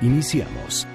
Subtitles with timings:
[0.00, 0.86] Iniciamos.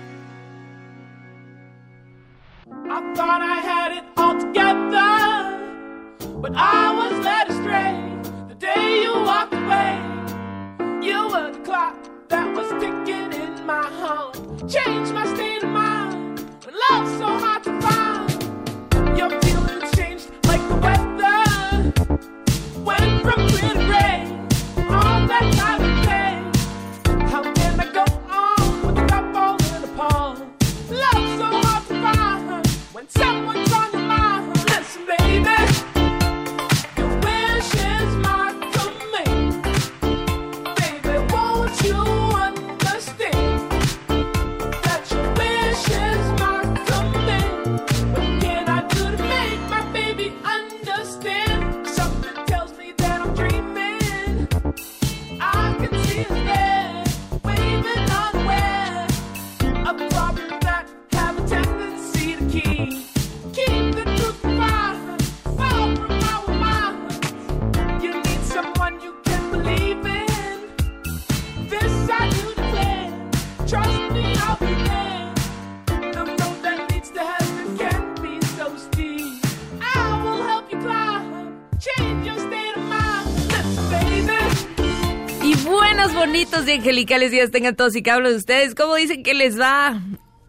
[86.23, 88.75] Bonitos y angelicales días tengan todos y uno de ustedes.
[88.75, 90.01] ¿Cómo dicen que les va?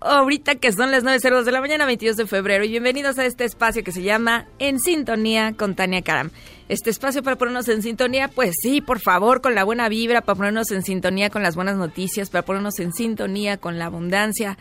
[0.06, 2.62] Ahorita que son las 9.02 de la mañana, 22 de febrero.
[2.62, 6.30] Y bienvenidos a este espacio que se llama En Sintonía con Tania Karam.
[6.68, 10.36] Este espacio para ponernos en sintonía, pues sí, por favor, con la buena vibra, para
[10.36, 14.58] ponernos en sintonía con las buenas noticias, para ponernos en sintonía con la abundancia,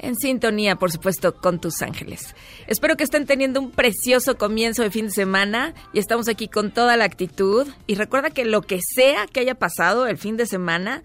[0.00, 2.34] en sintonía, por supuesto, con tus ángeles.
[2.66, 6.72] Espero que estén teniendo un precioso comienzo de fin de semana y estamos aquí con
[6.72, 7.68] toda la actitud.
[7.86, 11.04] Y recuerda que lo que sea que haya pasado el fin de semana,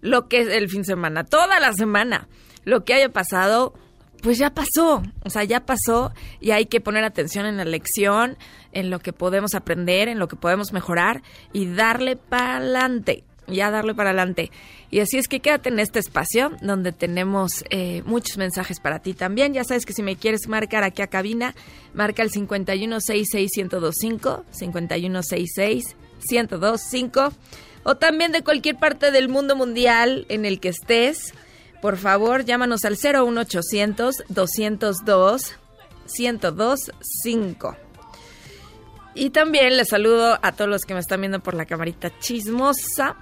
[0.00, 2.28] lo que es el fin de semana, toda la semana,
[2.66, 3.72] lo que haya pasado,
[4.22, 8.36] pues ya pasó, o sea, ya pasó y hay que poner atención en la lección,
[8.72, 11.22] en lo que podemos aprender, en lo que podemos mejorar
[11.52, 14.50] y darle para adelante, ya darle para adelante.
[14.90, 19.14] Y así es que quédate en este espacio donde tenemos eh, muchos mensajes para ti
[19.14, 19.54] también.
[19.54, 21.54] Ya sabes que si me quieres marcar aquí a cabina,
[21.94, 24.42] marca el 5166-1025,
[26.28, 27.32] 5166-1025,
[27.84, 31.32] o también de cualquier parte del mundo mundial en el que estés.
[31.86, 35.56] Por favor, llámanos al 01800 202
[36.18, 37.76] 1025.
[39.14, 43.14] Y también les saludo a todos los que me están viendo por la camarita chismosa,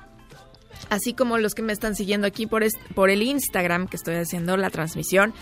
[0.88, 2.64] así como los que me están siguiendo aquí por,
[2.94, 5.34] por el Instagram, que estoy haciendo la transmisión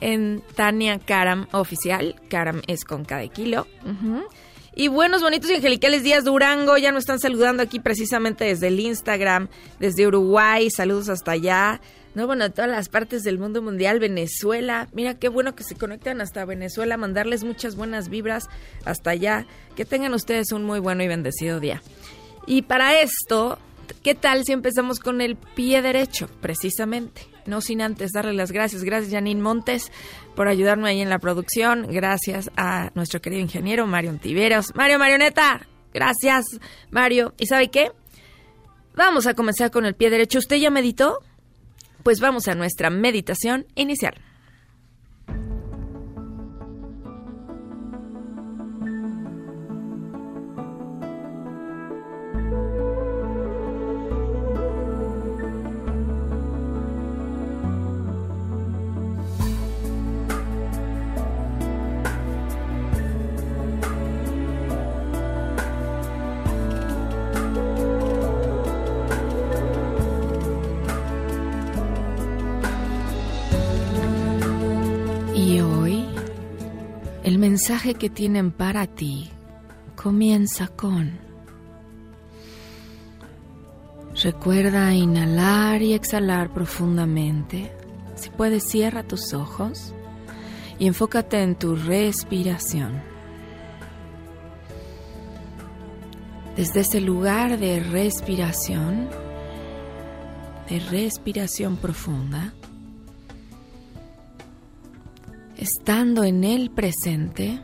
[0.00, 2.16] en Tania Karam Oficial.
[2.30, 3.66] Karam es con cada kilo.
[4.74, 6.78] Y buenos, bonitos y angelicales días Durango.
[6.78, 10.70] Ya nos están saludando aquí precisamente desde el Instagram, desde Uruguay.
[10.70, 11.82] Saludos hasta allá.
[12.14, 14.88] No, bueno, de todas las partes del mundo mundial, Venezuela.
[14.92, 16.96] Mira qué bueno que se conectan hasta Venezuela.
[16.96, 18.48] Mandarles muchas buenas vibras
[18.84, 19.46] hasta allá.
[19.76, 21.82] Que tengan ustedes un muy bueno y bendecido día.
[22.46, 23.58] Y para esto,
[24.02, 27.22] ¿qué tal si empezamos con el pie derecho, precisamente?
[27.46, 28.84] No sin antes darle las gracias.
[28.84, 29.90] Gracias, Janine Montes,
[30.36, 31.86] por ayudarme ahí en la producción.
[31.90, 34.74] Gracias a nuestro querido ingeniero Mario Ontiveros.
[34.74, 36.44] Mario Marioneta, gracias,
[36.90, 37.32] Mario.
[37.38, 37.90] ¿Y sabe qué?
[38.94, 40.38] Vamos a comenzar con el pie derecho.
[40.38, 41.20] ¿Usted ya meditó?
[42.02, 44.14] Pues vamos a nuestra meditación inicial.
[77.62, 79.30] Mensaje que tienen para ti
[79.94, 81.12] comienza con...
[84.20, 87.72] Recuerda inhalar y exhalar profundamente.
[88.16, 89.94] Si puedes, cierra tus ojos
[90.80, 93.00] y enfócate en tu respiración.
[96.56, 99.08] Desde ese lugar de respiración,
[100.68, 102.54] de respiración profunda,
[105.62, 107.60] estando en el presente,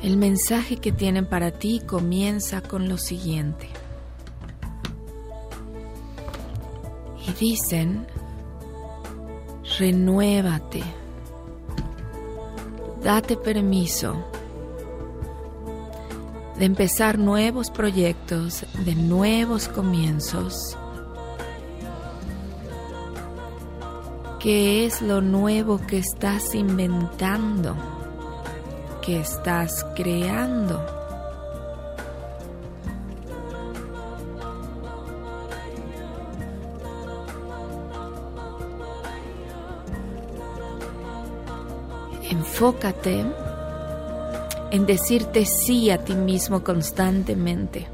[0.00, 3.68] el mensaje que tienen para ti comienza con lo siguiente.
[7.26, 8.06] Y dicen,
[9.76, 10.84] renuévate,
[13.02, 14.24] date permiso
[16.60, 20.78] de empezar nuevos proyectos, de nuevos comienzos.
[24.38, 27.74] ¿Qué es lo nuevo que estás inventando?
[29.04, 30.80] ¿Qué estás creando?
[42.30, 43.24] Enfócate
[44.70, 47.88] en decirte sí a ti mismo constantemente.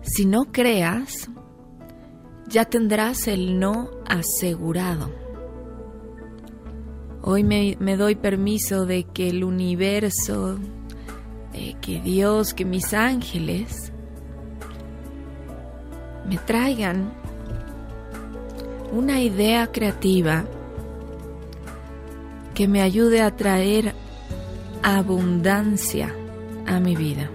[0.00, 1.28] Si no creas,
[2.48, 5.10] ya tendrás el no asegurado.
[7.22, 10.58] Hoy me, doy permiso de que el universo,
[11.80, 13.92] que Dios, que mis ángeles
[16.28, 17.12] me traigan
[18.92, 20.44] una idea creativa
[22.54, 23.94] que me ayude a traer
[24.82, 26.14] abundancia
[26.66, 27.28] a mi vida.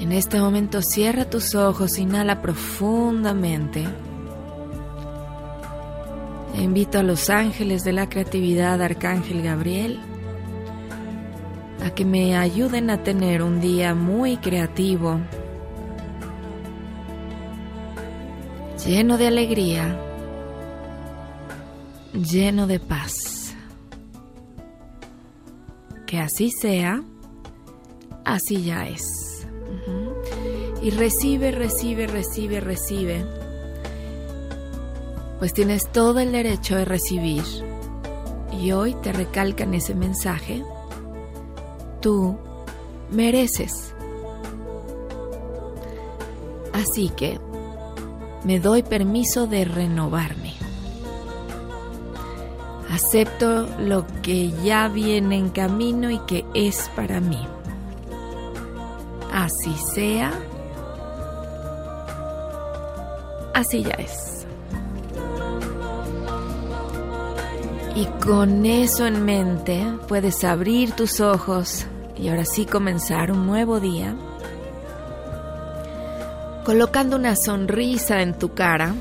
[0.00, 3.86] En este momento cierra tus ojos, inhala profundamente.
[6.54, 10.00] E invito a los ángeles de la creatividad, Arcángel Gabriel,
[11.84, 15.20] a que me ayuden a tener un día muy creativo,
[18.86, 20.00] lleno de alegría,
[22.14, 23.54] lleno de paz.
[26.06, 27.02] Que así sea,
[28.24, 29.29] así ya es.
[30.82, 33.26] Y recibe, recibe, recibe, recibe.
[35.38, 37.44] Pues tienes todo el derecho de recibir.
[38.52, 40.62] Y hoy te recalcan ese mensaje.
[42.00, 42.36] Tú
[43.10, 43.94] mereces.
[46.72, 47.38] Así que
[48.44, 50.54] me doy permiso de renovarme.
[52.90, 57.46] Acepto lo que ya viene en camino y que es para mí.
[59.32, 60.32] Así sea,
[63.60, 64.46] así ya es.
[67.94, 71.86] Y con eso en mente puedes abrir tus ojos
[72.16, 74.14] y ahora sí comenzar un nuevo día,
[76.64, 78.94] colocando una sonrisa en tu cara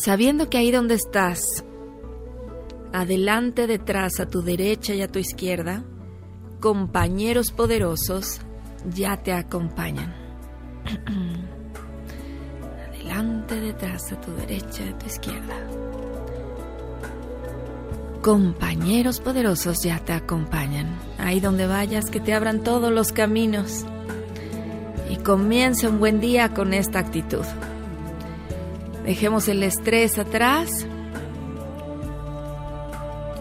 [0.00, 1.40] sabiendo que ahí donde estás,
[2.92, 5.84] adelante, detrás, a tu derecha y a tu izquierda,
[6.60, 8.40] compañeros poderosos
[8.94, 10.19] ya te acompañan.
[12.88, 15.54] adelante, detrás, a tu derecha a tu izquierda.
[18.22, 20.88] Compañeros poderosos ya te acompañan.
[21.18, 23.84] Ahí donde vayas, que te abran todos los caminos.
[25.08, 27.44] Y comienza un buen día con esta actitud.
[29.04, 30.86] Dejemos el estrés atrás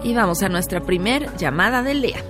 [0.03, 2.23] y vamos a nuestra primer llamada del día.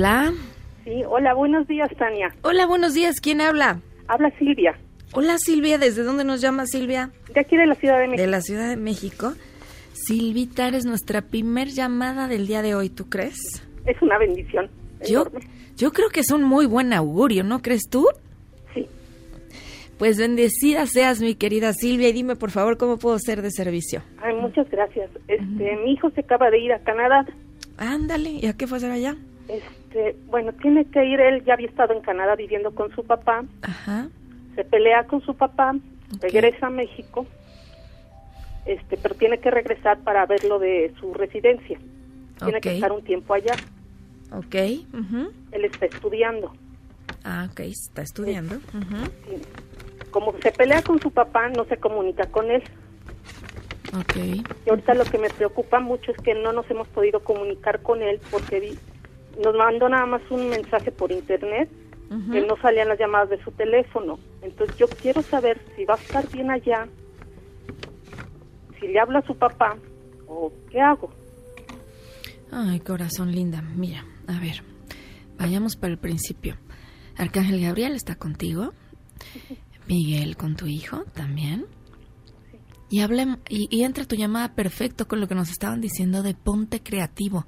[0.00, 0.32] Hola.
[0.84, 2.34] Sí, hola, buenos días, Tania.
[2.40, 3.20] Hola, buenos días.
[3.20, 3.82] ¿Quién habla?
[4.08, 4.74] Habla Silvia.
[5.12, 5.76] Hola, Silvia.
[5.76, 7.10] ¿Desde dónde nos llama Silvia?
[7.34, 8.22] De aquí de la Ciudad de México.
[8.22, 9.34] De la Ciudad de México.
[9.92, 13.62] Silvita, eres nuestra primer llamada del día de hoy, ¿tú crees?
[13.84, 14.70] Es una bendición.
[15.06, 15.26] Yo,
[15.76, 18.06] yo creo que es un muy buen augurio, ¿no crees tú?
[18.72, 18.86] Sí.
[19.98, 24.02] Pues bendecida seas, mi querida Silvia, y dime, por favor, cómo puedo ser de servicio.
[24.22, 25.10] Ay, muchas gracias.
[25.28, 27.26] Este, mi hijo se acaba de ir a Canadá.
[27.76, 29.14] Ándale, ¿y a qué fue a hacer allá?
[29.46, 29.79] Este,
[30.26, 33.44] bueno, tiene que ir, él ya había estado en Canadá viviendo con su papá.
[33.62, 34.08] Ajá.
[34.54, 35.74] Se pelea con su papá,
[36.20, 37.26] regresa a México.
[38.66, 41.78] Este, pero tiene que regresar para ver lo de su residencia.
[42.38, 43.54] Tiene que estar un tiempo allá.
[44.32, 44.54] Ok.
[44.54, 46.52] Él está estudiando.
[47.24, 48.56] Ah, ok, está estudiando.
[49.26, 49.42] Sí.
[50.10, 52.62] como se pelea con su papá, no se comunica con él.
[53.98, 54.16] Ok.
[54.66, 58.02] Y ahorita lo que me preocupa mucho es que no nos hemos podido comunicar con
[58.02, 58.76] él porque
[59.42, 61.68] nos mandó nada más un mensaje por internet
[62.32, 64.18] que no salían las llamadas de su teléfono.
[64.42, 66.88] Entonces yo quiero saber si va a estar bien allá,
[68.80, 69.76] si le habla a su papá
[70.26, 71.10] o qué hago.
[72.50, 73.62] Ay, corazón linda.
[73.62, 74.64] Mira, a ver,
[75.38, 76.56] vayamos para el principio.
[77.16, 78.72] Arcángel Gabriel está contigo.
[79.86, 81.66] Miguel con tu hijo también.
[82.88, 86.82] Y, hable, y, entra tu llamada perfecto con lo que nos estaban diciendo de ponte
[86.82, 87.46] creativo.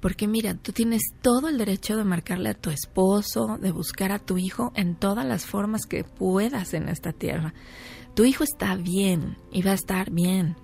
[0.00, 4.18] Porque mira, tú tienes todo el derecho de marcarle a tu esposo, de buscar a
[4.18, 7.52] tu hijo en todas las formas que puedas en esta tierra.
[8.14, 10.56] Tu hijo está bien y va a estar bien.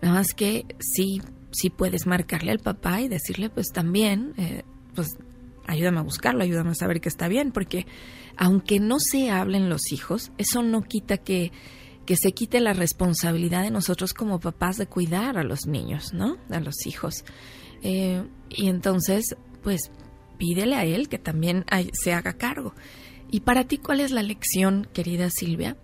[0.00, 1.20] Nada más que sí,
[1.52, 4.64] sí puedes marcarle al papá y decirle, pues también, eh,
[4.94, 5.18] pues
[5.66, 7.86] ayúdame a buscarlo, ayúdame a saber que está bien, porque
[8.36, 11.52] aunque no se hablen los hijos, eso no quita que
[12.06, 16.36] que se quite la responsabilidad de nosotros como papás de cuidar a los niños, ¿no?
[16.50, 17.24] A los hijos.
[17.82, 19.90] Eh, y entonces, pues,
[20.38, 22.74] pídele a él que también se haga cargo.
[23.30, 25.76] Y para ti, ¿cuál es la lección, querida Silvia?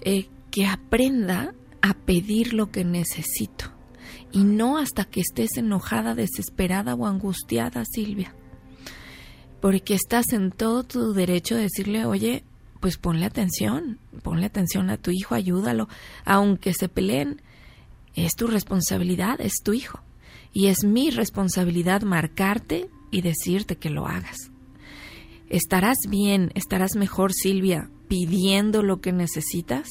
[0.00, 3.66] Eh, que aprenda a pedir lo que necesito.
[4.32, 8.34] Y no hasta que estés enojada, desesperada o angustiada, Silvia.
[9.60, 12.44] Porque estás en todo tu derecho de decirle, oye,
[12.80, 15.88] pues ponle atención, ponle atención a tu hijo, ayúdalo,
[16.24, 17.42] aunque se peleen,
[18.14, 20.00] es tu responsabilidad, es tu hijo.
[20.52, 24.50] Y es mi responsabilidad marcarte y decirte que lo hagas.
[25.48, 29.88] ¿Estarás bien, estarás mejor, Silvia, pidiendo lo que necesitas?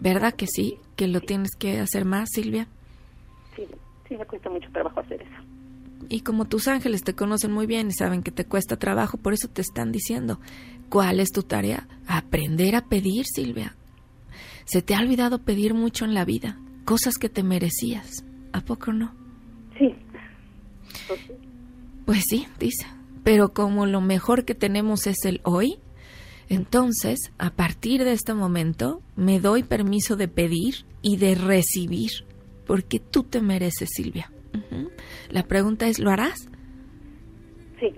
[0.00, 0.78] ¿Verdad que sí?
[0.96, 2.66] ¿Que lo tienes que hacer más, Silvia?
[3.54, 3.64] Sí,
[4.08, 5.50] sí, me cuesta mucho trabajo hacer eso.
[6.08, 9.34] Y como tus ángeles te conocen muy bien y saben que te cuesta trabajo, por
[9.34, 10.40] eso te están diciendo,
[10.88, 11.86] ¿cuál es tu tarea?
[12.06, 13.76] Aprender a pedir, Silvia.
[14.64, 18.24] Se te ha olvidado pedir mucho en la vida, cosas que te merecías.
[18.52, 19.14] ¿A poco no?
[19.78, 19.94] Sí.
[22.04, 22.86] Pues sí, dice.
[23.22, 25.78] Pero como lo mejor que tenemos es el hoy,
[26.48, 32.10] entonces, a partir de este momento, me doy permiso de pedir y de recibir,
[32.66, 34.32] porque tú te mereces, Silvia.
[35.30, 36.48] La pregunta es, ¿lo harás?
[37.78, 37.94] Sí.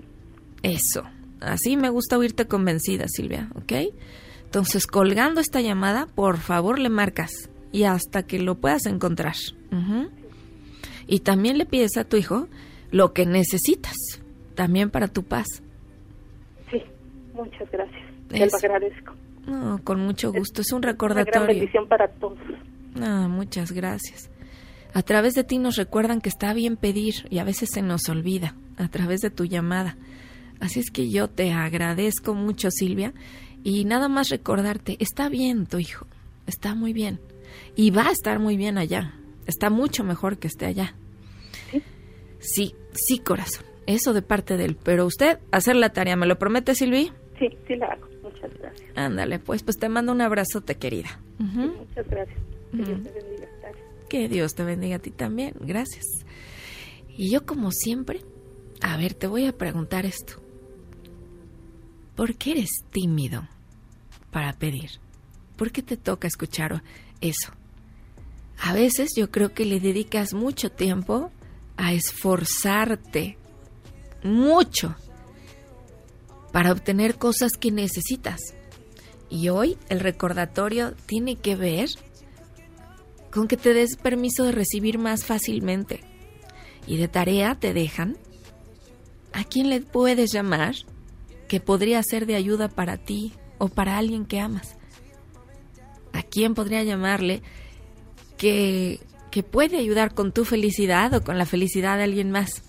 [0.61, 1.03] Eso.
[1.39, 3.73] Así me gusta oírte convencida, Silvia, ¿ok?
[4.45, 9.35] Entonces, colgando esta llamada, por favor le marcas y hasta que lo puedas encontrar.
[11.07, 12.47] Y también le pides a tu hijo
[12.91, 13.97] lo que necesitas,
[14.55, 15.47] también para tu paz.
[16.71, 16.81] Sí,
[17.33, 18.01] muchas gracias.
[18.29, 19.13] Te lo agradezco.
[19.47, 20.61] No, con mucho gusto.
[20.61, 21.41] Es, un recordatorio.
[21.41, 22.39] Una gran bendición para todos.
[23.29, 24.29] Muchas gracias.
[24.93, 28.07] A través de ti nos recuerdan que está bien pedir y a veces se nos
[28.07, 29.97] olvida, a través de tu llamada.
[30.59, 33.13] Así es que yo te agradezco mucho, Silvia,
[33.63, 36.05] y nada más recordarte, está bien tu hijo,
[36.45, 37.19] está muy bien,
[37.75, 39.13] y va a estar muy bien allá,
[39.45, 40.95] está mucho mejor que esté allá.
[41.71, 41.81] Sí,
[42.39, 46.37] sí, sí corazón, eso de parte de él, pero usted hacer la tarea, ¿me lo
[46.37, 47.11] promete, Silvi?
[47.39, 48.91] Sí, sí la hago, muchas gracias.
[48.95, 51.19] Ándale, pues, pues te mando un abrazote, querida.
[51.39, 52.39] muchas gracias.
[54.09, 55.53] Que Dios te bendiga a ti también.
[55.59, 56.05] Gracias.
[57.15, 58.21] Y yo como siempre,
[58.81, 60.41] a ver, te voy a preguntar esto.
[62.15, 63.47] ¿Por qué eres tímido
[64.31, 64.91] para pedir?
[65.55, 66.83] ¿Por qué te toca escuchar
[67.23, 67.51] eso?
[68.59, 71.31] A veces yo creo que le dedicas mucho tiempo
[71.75, 73.37] a esforzarte
[74.23, 74.95] mucho
[76.51, 78.39] para obtener cosas que necesitas.
[79.29, 81.89] Y hoy el recordatorio tiene que ver
[83.31, 86.01] con que te des permiso de recibir más fácilmente.
[86.85, 88.17] Y de tarea te dejan.
[89.31, 90.75] ¿A quién le puedes llamar
[91.47, 94.77] que podría ser de ayuda para ti o para alguien que amas?
[96.33, 97.43] ¿A quién podría llamarle
[98.37, 98.99] que,
[99.29, 102.63] que puede ayudar con tu felicidad o con la felicidad de alguien más?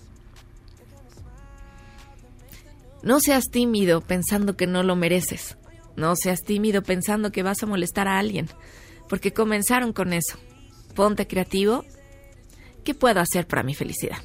[3.01, 5.57] No seas tímido pensando que no lo mereces.
[5.95, 8.49] No seas tímido pensando que vas a molestar a alguien,
[9.09, 10.37] porque comenzaron con eso
[10.95, 11.83] ponte creativo.
[12.83, 14.17] ¿Qué puedo hacer para mi felicidad?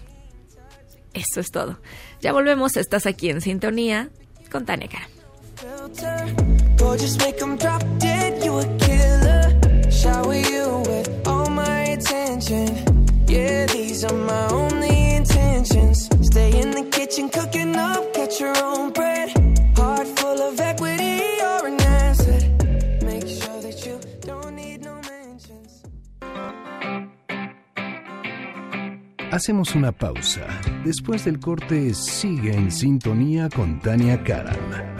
[1.13, 1.81] Eso es todo.
[2.21, 4.11] Ya volvemos, estás aquí en sintonía
[4.51, 5.09] con Tania Cara.
[29.31, 30.45] Hacemos una pausa.
[30.85, 35.00] Después del corte, sigue en sintonía con Tania Karam.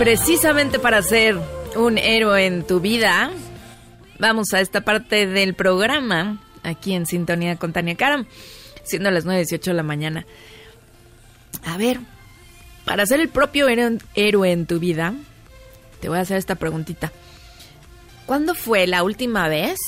[0.00, 1.38] precisamente para ser
[1.76, 3.30] un héroe en tu vida,
[4.18, 8.24] vamos a esta parte del programa, aquí en Sintonía con Tania Karam,
[8.82, 10.24] siendo las 9.18 de la mañana.
[11.66, 12.00] A ver,
[12.86, 15.12] para ser el propio héroe en tu vida,
[16.00, 17.12] te voy a hacer esta preguntita.
[18.24, 19.78] ¿Cuándo fue la última vez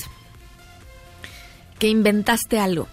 [1.79, 2.87] que inventaste algo?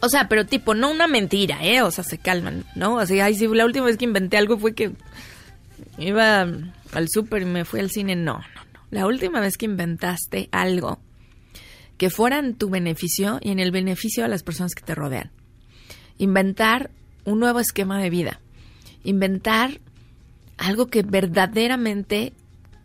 [0.00, 1.80] O sea, pero tipo, no una mentira, ¿eh?
[1.80, 2.96] O sea, se calman, ¿no?
[2.96, 4.92] O sea, ay, sí, la última vez que inventé algo fue que
[5.98, 8.16] iba al súper y me fui al cine.
[8.16, 8.80] No, no, no.
[8.90, 10.98] La última vez que inventaste algo
[12.00, 15.30] que fuera en tu beneficio y en el beneficio de las personas que te rodean.
[16.16, 16.90] Inventar
[17.24, 18.40] un nuevo esquema de vida.
[19.04, 19.80] Inventar
[20.56, 22.32] algo que verdaderamente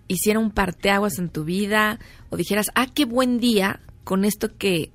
[0.08, 2.00] hiciera un parteaguas en tu vida
[2.30, 4.92] o dijeras, ah, qué buen día con esto que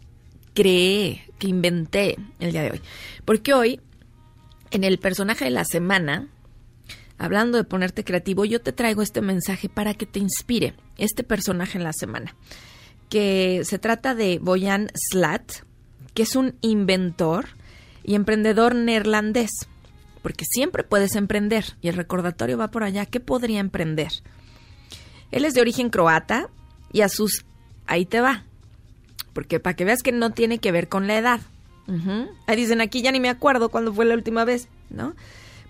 [0.54, 2.80] creé, que inventé el día de hoy.
[3.24, 3.80] Porque hoy,
[4.70, 6.28] en el personaje de la semana,
[7.20, 11.76] hablando de ponerte creativo, yo te traigo este mensaje para que te inspire este personaje
[11.76, 12.34] en la semana,
[13.10, 15.52] que se trata de Boyan Slat,
[16.14, 17.48] que es un inventor
[18.04, 19.50] y emprendedor neerlandés,
[20.22, 24.12] porque siempre puedes emprender y el recordatorio va por allá, ¿qué podría emprender?
[25.30, 26.48] Él es de origen croata
[26.90, 27.44] y a sus...
[27.86, 28.44] ahí te va,
[29.34, 31.40] porque para que veas que no tiene que ver con la edad.
[32.46, 35.14] Ahí dicen, aquí ya ni me acuerdo cuándo fue la última vez, ¿no?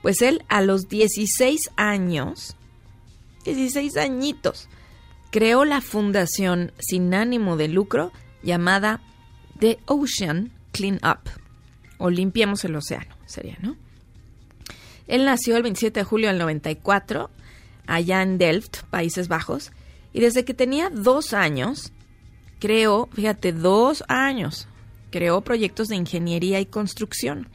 [0.02, 2.56] Pues él a los 16 años,
[3.44, 4.68] 16 añitos,
[5.30, 9.00] creó la fundación sin ánimo de lucro llamada
[9.58, 11.30] The Ocean Clean Up,
[11.98, 13.76] o Limpiemos el Océano, sería, ¿no?
[15.06, 17.30] Él nació el 27 de julio del 94,
[17.86, 19.72] allá en Delft, Países Bajos,
[20.12, 21.92] y desde que tenía dos años,
[22.60, 24.68] creó, fíjate, dos años,
[25.10, 27.48] creó proyectos de ingeniería y construcción.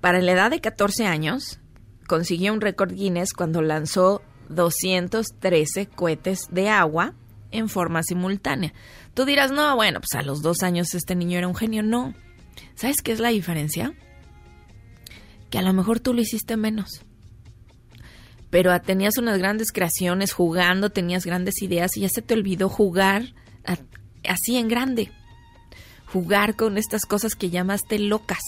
[0.00, 1.60] Para la edad de 14 años,
[2.06, 7.14] consiguió un récord Guinness cuando lanzó 213 cohetes de agua
[7.50, 8.72] en forma simultánea.
[9.14, 11.82] Tú dirás, no, bueno, pues a los dos años este niño era un genio.
[11.82, 12.14] No.
[12.74, 13.92] ¿Sabes qué es la diferencia?
[15.50, 17.02] Que a lo mejor tú lo hiciste menos.
[18.50, 23.34] Pero tenías unas grandes creaciones jugando, tenías grandes ideas y ya se te olvidó jugar
[24.28, 25.12] así en grande.
[26.06, 28.42] Jugar con estas cosas que llamaste locas.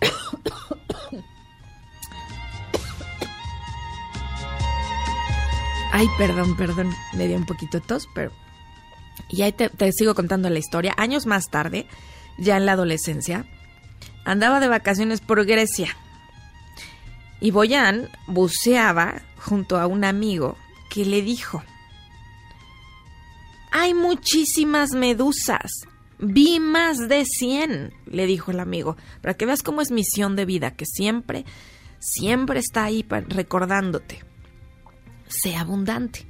[5.92, 8.30] Ay, perdón, perdón, me dio un poquito tos, pero...
[9.28, 10.94] Y ahí te, te, sigo contando la historia.
[10.96, 11.86] Años más tarde,
[12.38, 13.44] ya en la adolescencia,
[14.24, 15.96] andaba de vacaciones por Grecia.
[17.40, 20.56] Y Boyan buceaba junto a un amigo
[20.90, 21.62] que le dijo,
[23.70, 25.86] hay muchísimas medusas.
[26.20, 30.44] Vi más de 100, le dijo el amigo, para que veas cómo es misión de
[30.44, 31.44] vida, que siempre,
[31.98, 34.30] siempre está ahí recordándote
[35.30, 36.26] sea abundante.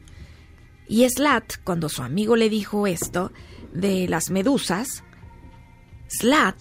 [0.87, 3.33] Y Slat, cuando su amigo le dijo esto
[3.72, 5.05] de las medusas,
[6.09, 6.57] Slat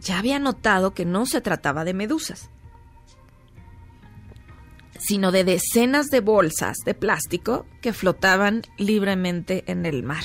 [0.00, 2.50] ya había notado que no se trataba de medusas,
[4.98, 10.24] sino de decenas de bolsas de plástico que flotaban libremente en el mar.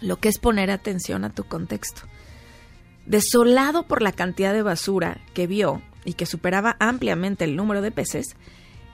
[0.00, 2.02] Lo que es poner atención a tu contexto.
[3.06, 7.92] Desolado por la cantidad de basura que vio y que superaba ampliamente el número de
[7.92, 8.36] peces,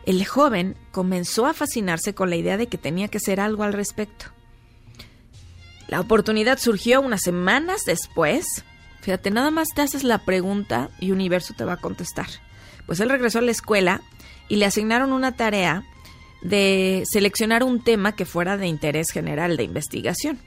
[0.05, 3.73] el joven comenzó a fascinarse con la idea de que tenía que hacer algo al
[3.73, 4.27] respecto.
[5.89, 8.65] La oportunidad surgió unas semanas después.
[9.01, 12.27] Fíjate, nada más te haces la pregunta y Universo te va a contestar.
[12.87, 14.03] Pues él regresó a la escuela
[14.49, 15.85] y le asignaron una tarea
[16.43, 20.39] de seleccionar un tema que fuera de interés general de investigación.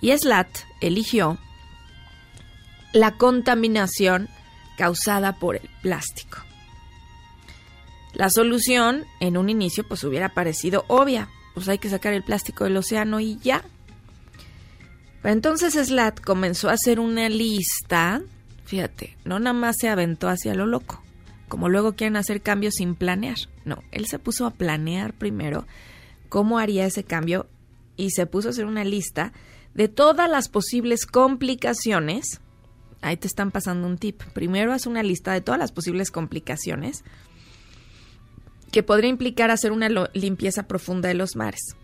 [0.00, 0.48] Y Slat
[0.80, 1.38] eligió
[2.92, 4.28] la contaminación
[4.76, 6.38] causada por el plástico.
[8.14, 11.28] La solución, en un inicio, pues hubiera parecido obvia.
[11.54, 13.64] Pues hay que sacar el plástico del océano y ya.
[15.22, 18.22] Pero entonces Slat comenzó a hacer una lista,
[18.66, 21.00] Fíjate, no nada más se aventó hacia lo loco,
[21.48, 23.36] como luego quieren hacer cambios sin planear.
[23.64, 25.66] No, él se puso a planear primero
[26.28, 27.46] cómo haría ese cambio
[27.96, 29.32] y se puso a hacer una lista
[29.76, 32.40] de todas las posibles complicaciones.
[33.02, 34.22] Ahí te están pasando un tip.
[34.32, 37.04] Primero haz una lista de todas las posibles complicaciones
[38.72, 41.76] que podría implicar hacer una limpieza profunda de los mares.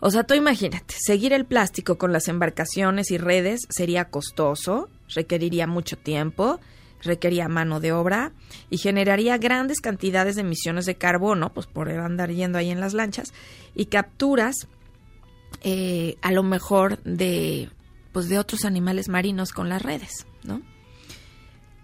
[0.00, 5.68] O sea, tú imagínate, seguir el plástico con las embarcaciones y redes sería costoso, requeriría
[5.68, 6.58] mucho tiempo,
[7.02, 8.32] requería mano de obra
[8.68, 12.94] y generaría grandes cantidades de emisiones de carbono, pues por andar yendo ahí en las
[12.94, 13.32] lanchas,
[13.76, 14.66] y capturas
[15.62, 17.70] eh, a lo mejor de,
[18.12, 20.62] pues de otros animales marinos con las redes, ¿no?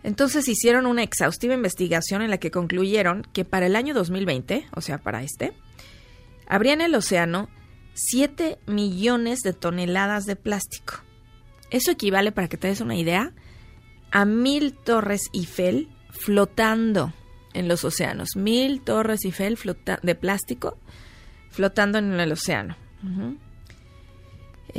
[0.03, 4.81] Entonces hicieron una exhaustiva investigación en la que concluyeron que para el año 2020, o
[4.81, 5.53] sea, para este,
[6.47, 7.49] habría en el océano
[7.95, 10.95] 7 millones de toneladas de plástico.
[11.71, 13.33] Eso equivale, para que te des una idea,
[14.11, 17.13] a mil torres Eiffel flotando
[17.53, 18.37] en los océanos.
[18.37, 19.59] Mil torres Eiffel
[20.03, 20.79] de plástico
[21.51, 22.77] flotando en el océano.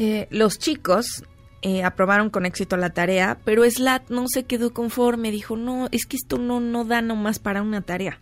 [0.01, 1.25] Eh, los chicos
[1.61, 5.29] eh, aprobaron con éxito la tarea, pero Slat no se quedó conforme.
[5.29, 8.21] Dijo, no, es que esto no, no da nomás para una tarea.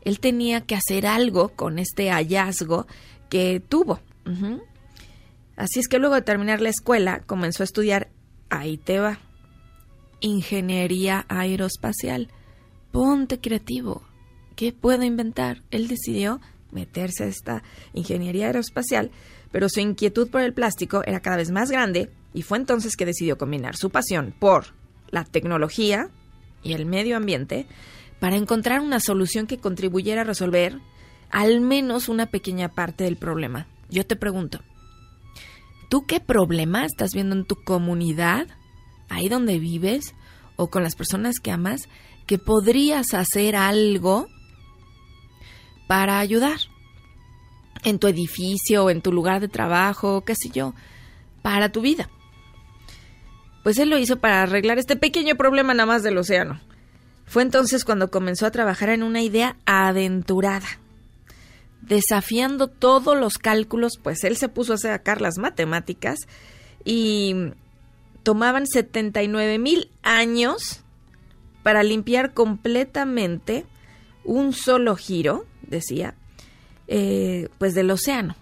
[0.00, 2.88] Él tenía que hacer algo con este hallazgo
[3.30, 4.00] que tuvo.
[5.54, 8.08] Así es que luego de terminar la escuela comenzó a estudiar,
[8.50, 9.20] ahí te va,
[10.18, 12.26] ingeniería aeroespacial.
[12.90, 14.02] Ponte creativo.
[14.56, 15.62] ¿Qué puedo inventar?
[15.70, 16.40] Él decidió
[16.72, 19.12] meterse a esta ingeniería aeroespacial,
[19.54, 23.06] pero su inquietud por el plástico era cada vez más grande y fue entonces que
[23.06, 24.74] decidió combinar su pasión por
[25.10, 26.10] la tecnología
[26.64, 27.68] y el medio ambiente
[28.18, 30.80] para encontrar una solución que contribuyera a resolver
[31.30, 33.68] al menos una pequeña parte del problema.
[33.90, 34.58] Yo te pregunto,
[35.88, 38.48] ¿tú qué problema estás viendo en tu comunidad,
[39.08, 40.16] ahí donde vives,
[40.56, 41.88] o con las personas que amas,
[42.26, 44.26] que podrías hacer algo
[45.86, 46.58] para ayudar?
[47.84, 50.74] En tu edificio, en tu lugar de trabajo, qué sé yo,
[51.42, 52.08] para tu vida.
[53.62, 56.60] Pues él lo hizo para arreglar este pequeño problema nada más del océano.
[57.26, 60.66] Fue entonces cuando comenzó a trabajar en una idea aventurada
[61.86, 66.18] desafiando todos los cálculos, pues él se puso a sacar las matemáticas
[66.84, 67.34] y
[68.22, 70.82] tomaban 79 mil años
[71.62, 73.66] para limpiar completamente
[74.24, 76.14] un solo giro, decía,
[76.88, 78.36] eh, pues del océano.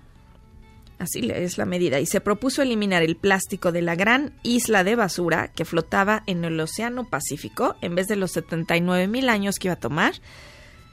[0.99, 1.99] Así es la medida.
[1.99, 6.45] Y se propuso eliminar el plástico de la gran isla de basura que flotaba en
[6.45, 10.15] el Océano Pacífico en vez de los 79 mil años que iba a tomar.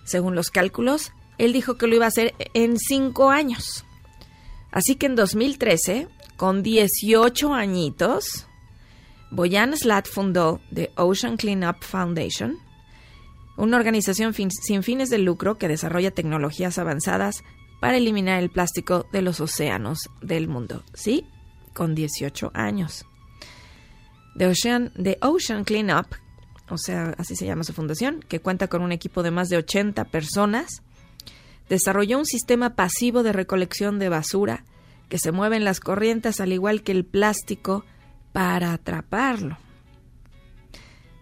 [0.06, 3.86] Según los cálculos, él dijo que lo iba a hacer en cinco años.
[4.72, 6.08] Así que en 2013,
[6.38, 8.48] con 18 añitos,
[9.30, 12.58] Boyan Slat fundó The Ocean Cleanup Foundation,
[13.60, 17.43] una organización sin fines de lucro que desarrolla tecnologías avanzadas
[17.80, 20.84] para eliminar el plástico de los océanos del mundo.
[20.93, 21.26] Sí,
[21.74, 23.06] con 18 años.
[24.38, 26.08] The Ocean, The Ocean Cleanup,
[26.69, 29.58] o sea, así se llama su fundación, que cuenta con un equipo de más de
[29.58, 30.82] 80 personas,
[31.67, 34.63] desarrolló un sistema pasivo de recolección de basura
[35.10, 37.84] que se mueve en las corrientes al igual que el plástico
[38.32, 39.58] para atraparlo.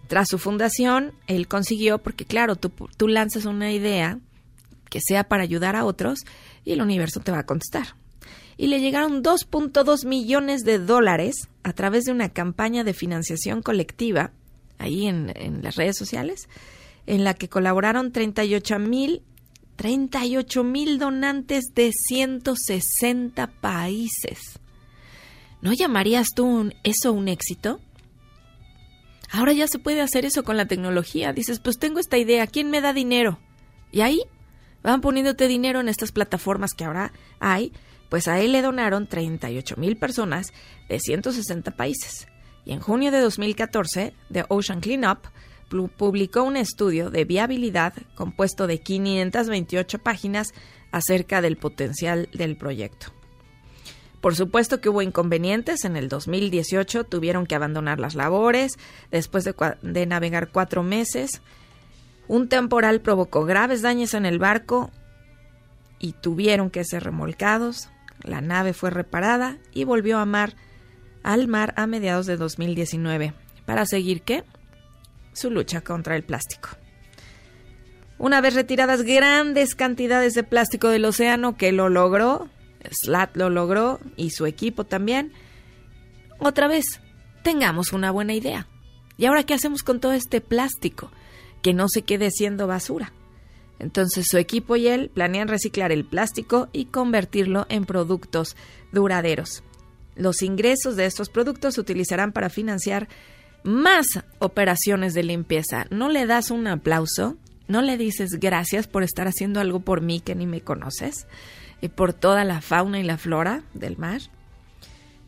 [0.08, 4.20] Tras su fundación, él consiguió, porque claro, tú, lanzas una idea
[4.90, 6.20] que sea para ayudar a otros
[6.64, 7.96] y el universo te va a contestar.
[8.56, 14.32] Y le llegaron 2.2 millones de dólares a través de una campaña de financiación colectiva,
[14.80, 16.48] ahí en, las redes sociales,
[17.06, 19.22] en la que colaboraron 38 mil
[19.76, 24.60] 38 mil donantes de 160 países.
[25.62, 27.80] ¿No llamarías tú eso un éxito?
[29.32, 31.34] Ahora ya se puede hacer eso con la tecnología.
[31.34, 33.40] Dices, pues tengo esta idea, ¿quién me da dinero?
[33.92, 34.22] Y ahí
[34.84, 37.74] van poniéndote dinero en estas plataformas que ahora hay.
[38.10, 40.54] Pues a él le donaron 38 mil personas
[40.88, 42.28] de 160 países.
[42.64, 45.28] Y en junio de 2014, The Ocean Cleanup
[45.98, 50.54] publicó un estudio de viabilidad compuesto de 528 páginas
[50.92, 53.08] acerca del potencial del proyecto.
[54.22, 55.86] Por supuesto que hubo inconvenientes.
[55.86, 58.78] En el 2018 tuvieron que abandonar las labores
[59.12, 61.42] después de, navegar cuatro meses.
[62.28, 64.92] Un temporal provocó graves daños en el barco
[66.00, 67.90] y tuvieron que ser remolcados.
[68.24, 70.56] La nave fue reparada y volvió a mar,
[71.24, 73.34] al mar a mediados de 2019.
[73.66, 74.44] ¿Para seguir qué?
[75.38, 76.70] su lucha contra el plástico.
[78.18, 82.50] Una vez retiradas grandes cantidades de plástico del océano, que lo logró,
[82.92, 85.34] Slat lo logró y su equipo también,
[86.40, 86.86] otra vez,
[87.44, 88.68] tengamos una buena idea.
[89.18, 91.12] ¿Y ahora qué hacemos con todo este plástico?
[91.62, 93.14] Que no se quede siendo basura.
[93.80, 98.56] Entonces su equipo y él planean reciclar el plástico y convertirlo en productos
[98.92, 99.64] duraderos.
[100.16, 103.08] Los ingresos de estos productos se utilizarán para financiar
[103.64, 104.08] más
[104.40, 105.86] operaciones de limpieza.
[105.92, 107.38] ¿No le das un aplauso?
[107.68, 111.28] ¿No le dices gracias por estar haciendo algo por mí que ni me conoces?
[111.82, 114.22] Y por toda la fauna y la flora del mar.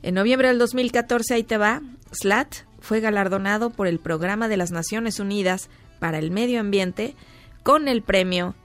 [0.02, 1.82] En noviembre del 2014, ahí te va,
[2.12, 7.16] SLAT fue galardonado por el Programa de las Naciones Unidas para el Medio Ambiente
[7.64, 8.56] con el premio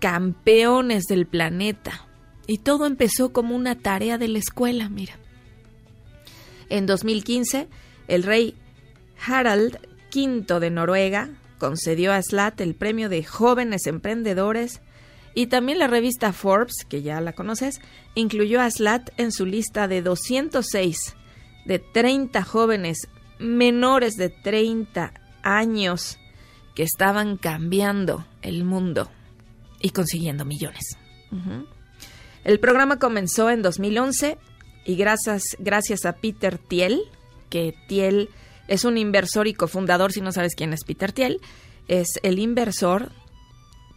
[0.00, 2.06] Campeones del Planeta.
[2.46, 5.14] Y todo empezó como una tarea de la escuela, mira.
[6.70, 7.68] En 2015,
[8.08, 8.56] el rey
[9.24, 9.78] Harald
[10.14, 14.80] V de Noruega concedió a Slat el premio de jóvenes emprendedores
[15.34, 17.80] y también la revista Forbes, que ya la conoces,
[18.14, 21.16] incluyó a Slat en su lista de 206
[21.64, 26.18] de 30 jóvenes menores de 30 años
[26.74, 29.10] que estaban cambiando el mundo
[29.80, 30.96] y consiguiendo millones.
[32.44, 34.38] El programa comenzó en 2011
[34.84, 37.02] y gracias, gracias a Peter Thiel,
[37.48, 38.28] que Thiel
[38.68, 41.40] es un inversor y cofundador, si no sabes quién es Peter Thiel,
[41.88, 43.10] es el inversor,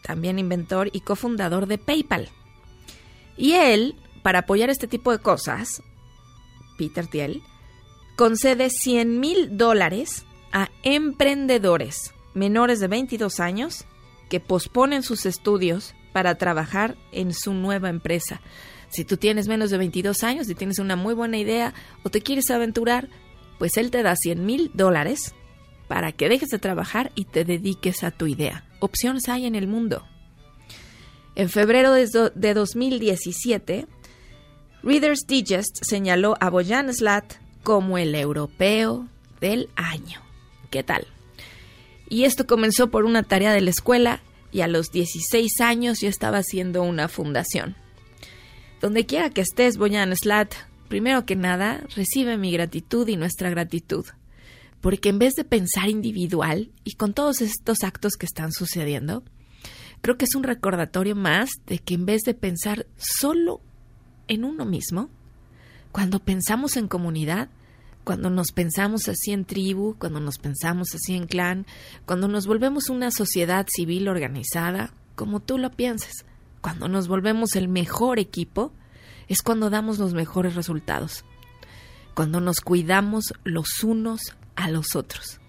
[0.06, 2.30] también inventor y cofundador de PayPal.
[3.38, 5.82] Y él, para apoyar este tipo de cosas,
[6.78, 7.41] Peter Thiel,
[8.15, 13.86] concede 100 mil dólares a emprendedores menores de 22 años
[14.30, 18.41] que posponen sus estudios para trabajar en su nueva empresa.
[18.89, 22.22] Si tú tienes menos de 22 años y tienes una muy buena idea o te
[22.22, 23.10] quieres aventurar,
[23.58, 25.34] pues él te da 100 mil dólares
[25.88, 28.65] para que dejes de trabajar y te dediques a tu idea.
[28.80, 30.06] Opciones hay en el mundo.
[31.36, 33.88] En febrero de 2017,
[34.84, 37.34] Reader's Digest señaló a Bojan Slat
[37.64, 39.08] como el europeo
[39.42, 40.22] del año.
[40.70, 41.08] ¿Qué tal?
[42.08, 46.08] Y esto comenzó por una tarea de la escuela y a los 16 años ya
[46.08, 47.76] estaba haciendo una fundación.
[48.80, 50.54] Donde quiera que estés, Boyan Slat,
[50.88, 54.06] primero que nada, recibe mi gratitud y nuestra gratitud.
[54.86, 59.24] Porque en vez de pensar individual y con todos estos actos que están sucediendo,
[60.02, 63.62] creo que es un recordatorio más de que en vez de pensar solo
[64.28, 65.10] en uno mismo,
[65.91, 67.50] cuando pensamos en comunidad,
[68.04, 71.65] cuando nos pensamos así en tribu, cuando nos pensamos así en clan,
[72.06, 76.26] cuando nos volvemos una sociedad civil organizada, como tú lo pienses,
[76.62, 78.71] cuando nos volvemos el mejor equipo,
[79.30, 81.26] es cuando damos los mejores resultados,
[82.13, 85.39] cuando nos cuidamos los unos a los otros.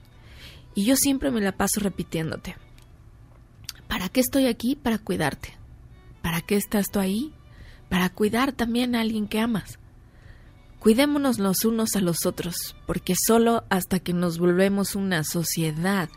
[0.74, 2.56] Y yo siempre me la paso repitiéndote,
[3.88, 4.76] ¿para qué estoy aquí?
[4.76, 5.56] Para cuidarte.
[6.22, 7.32] ¿Para qué estás tú ahí?
[7.88, 9.78] Para cuidar también a alguien que amas
[10.86, 16.08] Cuidémonos los unos a los otros, porque solo hasta que nos volvemos una sociedad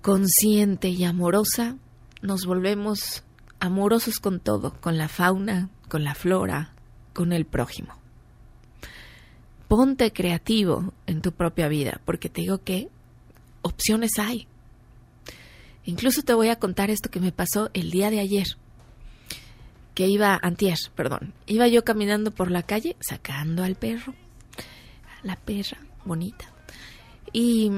[0.00, 1.76] consciente y amorosa,
[2.22, 3.24] nos volvemos
[3.58, 6.72] amorosos con todo, con la fauna, con la flora,
[7.14, 7.99] con el prójimo.
[9.70, 12.88] Ponte creativo en tu propia vida, porque te digo que
[13.62, 14.48] opciones hay.
[15.84, 18.48] Incluso te voy a contar esto que me pasó el día de ayer
[19.94, 24.14] que iba, antier, perdón, iba yo caminando por la calle sacando al perro,
[25.22, 26.50] la perra bonita.
[27.32, 27.70] Y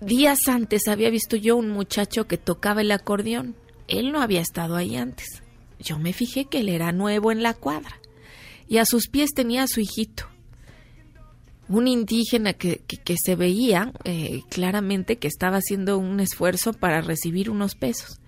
[0.00, 3.56] días antes había visto yo un muchacho que tocaba el acordeón.
[3.88, 5.42] Él no había estado ahí antes.
[5.78, 7.98] Yo me fijé que él era nuevo en la cuadra.
[8.68, 10.28] Y a sus pies tenía a su hijito.
[11.68, 17.50] Un indígena que, que, se veía eh, claramente que estaba haciendo un esfuerzo para recibir
[17.50, 18.20] unos pesos.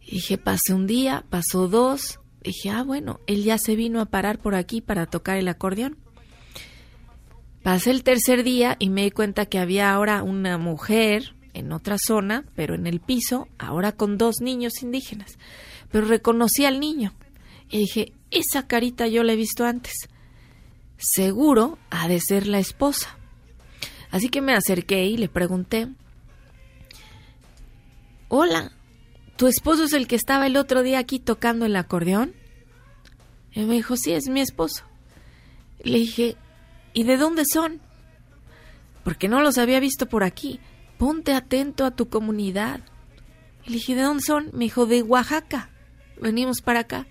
[0.00, 2.20] Dije, pasé un día, pasó dos.
[2.42, 5.96] Dije, ah, bueno, él ya se vino a parar por aquí para tocar el acordeón.
[7.62, 11.96] Pasé el tercer día y me di cuenta que había ahora una mujer en otra
[11.98, 15.38] zona, pero en el piso, ahora con dos niños indígenas.
[15.90, 17.14] Pero reconocí al niño
[17.70, 19.94] y dije, esa carita yo la he visto antes.
[20.98, 23.18] Seguro ha de ser la esposa.
[24.10, 25.88] Así que me acerqué y le pregunté,
[28.28, 28.72] hola,
[29.36, 32.32] ¿tu esposo es el que estaba el otro día aquí tocando el acordeón?
[33.52, 34.84] Y me dijo, sí, es mi esposo.
[35.82, 36.36] Le dije,
[36.92, 37.80] ¿y de dónde son?
[39.02, 40.60] Porque no los había visto por aquí.
[40.98, 42.80] Ponte atento a tu comunidad.
[43.66, 44.50] le dije, ¿de dónde son?
[44.52, 45.70] Me dijo, de Oaxaca.
[46.20, 47.06] Venimos para acá.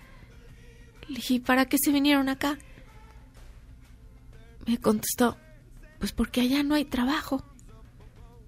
[1.07, 2.57] Le dije, ¿para qué se vinieron acá?
[4.65, 5.37] Me contestó,
[5.99, 7.43] pues porque allá no hay trabajo.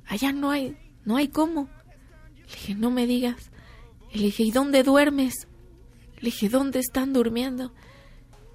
[0.06, 1.70] Allá no hay, no hay cómo.
[2.38, 3.52] Le dije, no me digas
[4.16, 5.48] le dije, ¿y dónde duermes?
[6.18, 7.74] Le dije, ¿dónde están durmiendo?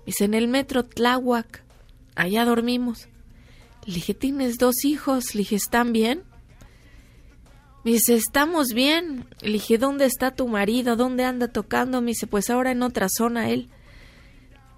[0.07, 1.63] Dice, en el metro Tláhuac.
[2.17, 3.09] Allá dormimos.
[3.85, 5.35] Le dije, tienes dos hijos.
[5.35, 6.25] Le dije, ¿están bien?
[7.85, 9.27] Me dice, estamos bien.
[9.43, 10.97] Le dije, ¿dónde está tu marido?
[10.97, 12.01] ¿Dónde anda tocando?
[12.01, 13.69] Me dice, pues ahora en otra zona él.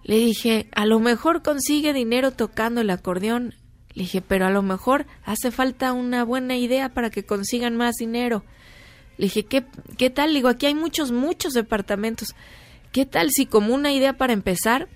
[0.04, 3.54] Le dije, a lo mejor consigue dinero tocando el acordeón.
[3.94, 7.96] Le dije, pero a lo mejor hace falta una buena idea para que consigan más
[7.96, 8.44] dinero.
[9.18, 9.64] Le dije, ¿qué,
[9.98, 10.30] qué tal?
[10.30, 12.34] Le digo, aquí hay muchos, muchos departamentos.
[12.90, 14.88] ¿Qué tal si como una idea para empezar?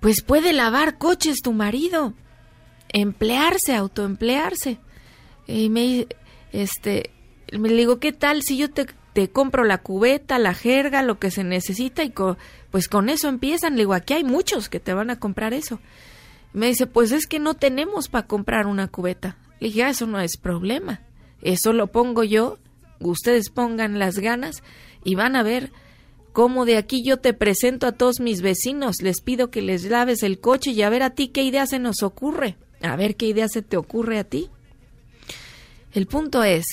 [0.00, 2.14] Pues puede lavar coches tu marido.
[2.88, 4.78] Emplearse, autoemplearse.
[5.46, 6.06] Y me,
[6.52, 7.10] este,
[7.52, 8.86] me digo, ¿qué tal si yo te,
[9.28, 12.12] compro la cubeta, la jerga, lo que se necesita y
[12.70, 13.74] pues con eso empiezan?
[13.74, 15.80] Le digo, aquí hay muchos que te van a comprar eso.
[16.52, 19.36] Me dice, pues es que no tenemos para comprar una cubeta.
[19.60, 21.00] Le dije, ah, eso no es problema.
[21.42, 22.58] Eso lo pongo yo,
[23.00, 24.62] ustedes pongan las ganas
[25.04, 25.72] y van a ver
[26.32, 30.22] cómo de aquí yo te presento a todos mis vecinos, les pido que les laves
[30.22, 33.26] el coche y a ver a ti qué idea se nos ocurre, a ver qué
[33.26, 34.50] idea se te ocurre a ti.
[35.92, 36.66] El punto es,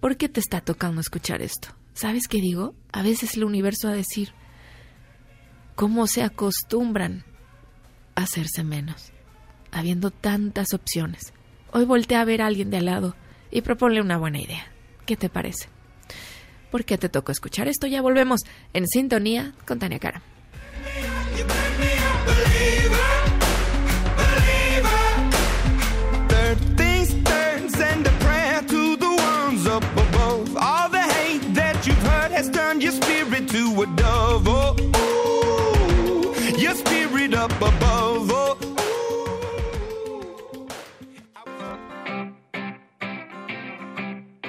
[0.00, 1.68] ¿por qué te está tocando escuchar esto?
[1.94, 2.74] ¿Sabes qué digo?
[2.92, 4.32] A veces el universo a decir,
[5.74, 7.24] ¿cómo se acostumbran
[8.14, 9.12] a hacerse menos?
[9.72, 11.32] Habiendo tantas opciones.
[11.72, 13.16] Hoy voltea a ver a alguien de al lado
[13.50, 14.66] y proponle una buena idea.
[15.06, 15.68] ¿Qué te parece?
[16.70, 17.86] ¿Por qué te tocó escuchar esto?
[17.86, 18.40] Ya volvemos
[18.72, 20.22] en sintonía con Tania Cara.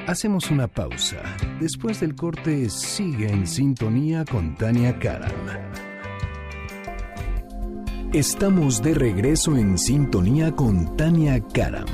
[0.08, 1.18] Hacemos una pausa.
[1.60, 5.34] Después del corte, sigue en sintonía con Tania Karam.
[8.14, 11.86] Estamos de regreso en sintonía con Tania Karam.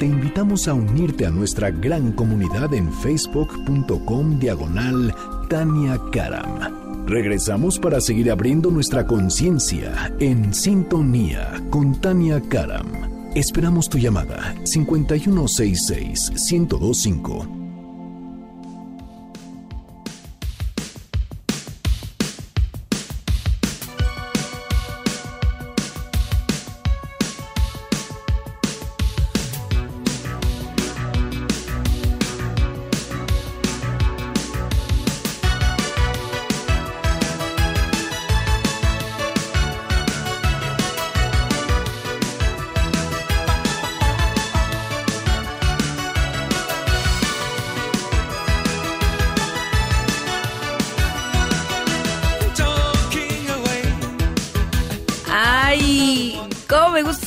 [0.00, 5.14] Te invitamos a unirte a nuestra gran comunidad en facebook.com diagonal
[5.48, 7.06] Tania Karam.
[7.06, 12.88] Regresamos para seguir abriendo nuestra conciencia en sintonía con Tania Karam.
[13.36, 17.59] Esperamos tu llamada 5166 1025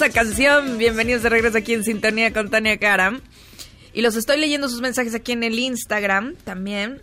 [0.10, 0.78] canción.
[0.78, 3.22] Bienvenidos de regreso aquí en Sintonía con Tania Karam.
[3.94, 7.02] Y los estoy leyendo sus mensajes aquí en el Instagram también.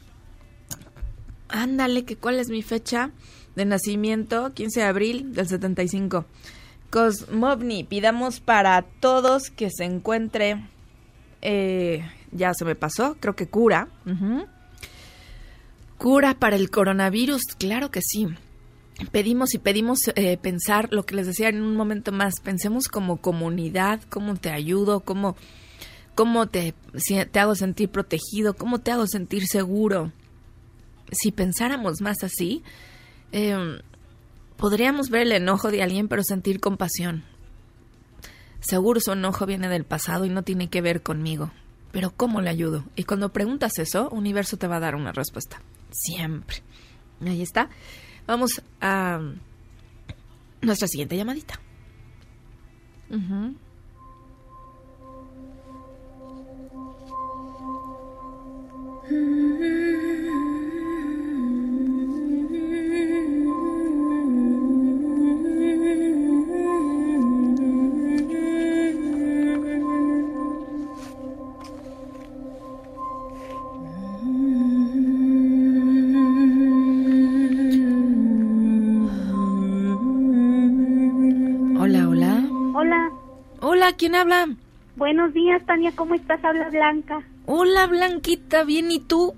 [1.49, 3.11] Ándale, que cuál es mi fecha
[3.57, 6.27] de nacimiento, 15 de abril del 75.
[6.91, 10.63] Cosmovni, pidamos para todos que se encuentre,
[11.41, 13.89] eh, ya se me pasó, creo que cura.
[15.97, 18.29] Cura para el coronavirus, claro que sí
[19.11, 23.19] pedimos y pedimos eh, pensar lo que les decía en un momento más, pensemos como
[23.19, 25.37] comunidad, cómo te ayudo, cómo,
[26.15, 26.75] cómo te,
[27.31, 30.13] te hago sentir protegido, cómo te hago sentir seguro.
[31.13, 32.63] Si pensáramos más así,
[33.33, 33.79] em,
[34.57, 37.25] podríamos ver el enojo de alguien pero sentir compasión.
[38.61, 41.51] Seguro su enojo viene del pasado y no tiene que ver conmigo.
[41.93, 42.85] Pero ¿cómo le ayudo?
[42.95, 45.61] Y cuando preguntas eso, universo te va a dar una respuesta.
[45.91, 46.63] Siempre.
[47.27, 47.69] Ahí está.
[48.27, 49.21] Vamos a
[50.63, 51.59] nuestra siguiente llamadita.
[84.01, 84.47] ¿Quién habla?
[84.97, 86.43] Buenos días, Tania, ¿cómo estás?
[86.43, 87.21] Habla Blanca.
[87.45, 89.35] Hola, Blanquita, ¿bien y tú?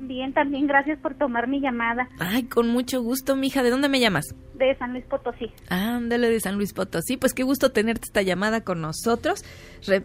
[0.00, 2.08] Bien, también gracias por tomar mi llamada.
[2.18, 3.62] Ay, con mucho gusto, mija.
[3.62, 4.34] ¿De dónde me llamas?
[4.54, 5.52] De San Luis Potosí.
[5.68, 7.18] Ándale, de San Luis Potosí.
[7.18, 9.44] Pues qué gusto tenerte esta llamada con nosotros.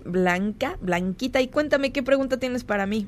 [0.04, 3.08] Blanca, Blanquita, y cuéntame qué pregunta tienes para mí.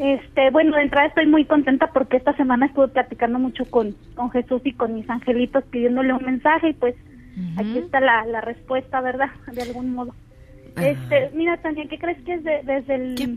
[0.00, 4.32] Este, bueno, de entrada estoy muy contenta porque esta semana estuve platicando mucho con, con
[4.32, 6.96] Jesús y con mis angelitos pidiéndole un mensaje y pues
[7.56, 9.30] aquí está la, la respuesta, ¿verdad?
[9.52, 10.14] De algún modo.
[10.76, 13.28] Este, mira, Tania, ¿qué crees que es de- desde el ¿Qué?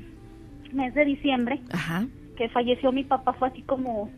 [0.73, 2.05] mes de diciembre Ajá.
[2.37, 4.09] que falleció mi papá fue así como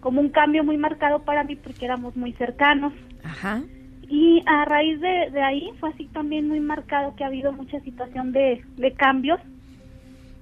[0.00, 2.92] como un cambio muy marcado para mí porque éramos muy cercanos
[3.24, 3.62] Ajá.
[4.08, 7.80] y a raíz de, de ahí fue así también muy marcado que ha habido mucha
[7.80, 9.40] situación de, de cambios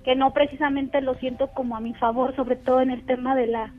[0.05, 3.47] que no precisamente lo siento como a mi favor, sobre todo en el tema de
[3.49, 3.73] la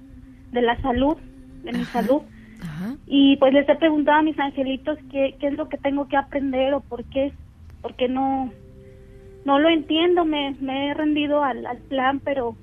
[0.51, 1.17] de la salud,
[1.63, 2.01] de mi Ajá.
[2.01, 2.21] salud.
[2.61, 2.95] Ajá.
[3.07, 6.17] Y pues les he preguntado a mis angelitos qué, qué es lo que tengo que
[6.17, 7.33] aprender o por qué,
[7.81, 8.51] porque no
[9.45, 12.55] no lo entiendo, me, me he rendido al, al plan, pero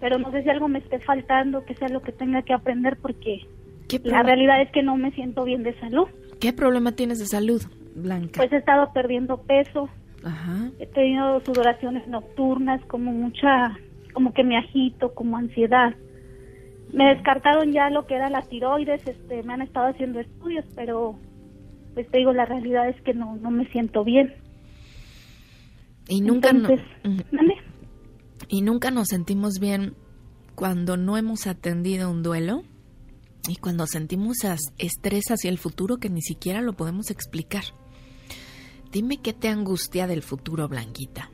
[0.00, 2.96] pero no sé si algo me esté faltando, que sea lo que tenga que aprender,
[3.00, 3.46] porque
[3.86, 6.08] ¿Qué, la realidad es que no me siento bien de salud.
[6.40, 7.62] ¿Qué problema tienes de salud,
[7.94, 8.38] Blanca?
[8.38, 9.90] Pues he estado perdiendo peso,
[10.24, 10.70] Ajá.
[10.78, 13.76] he tenido sudoraciones nocturnas, como mucha,
[14.14, 15.94] como que me agito, como ansiedad.
[16.92, 21.18] Me descartaron ya lo que era la tiroides, este, me han estado haciendo estudios, pero
[21.94, 24.34] pues te digo, la realidad es que no, no me siento bien.
[26.08, 26.68] Y nunca, no-
[28.48, 29.94] y nunca nos sentimos bien
[30.56, 32.62] cuando no hemos atendido un duelo
[33.48, 34.38] y cuando sentimos
[34.78, 37.62] estrés hacia el futuro que ni siquiera lo podemos explicar.
[38.92, 41.30] Dime qué te angustia del futuro, Blanquita.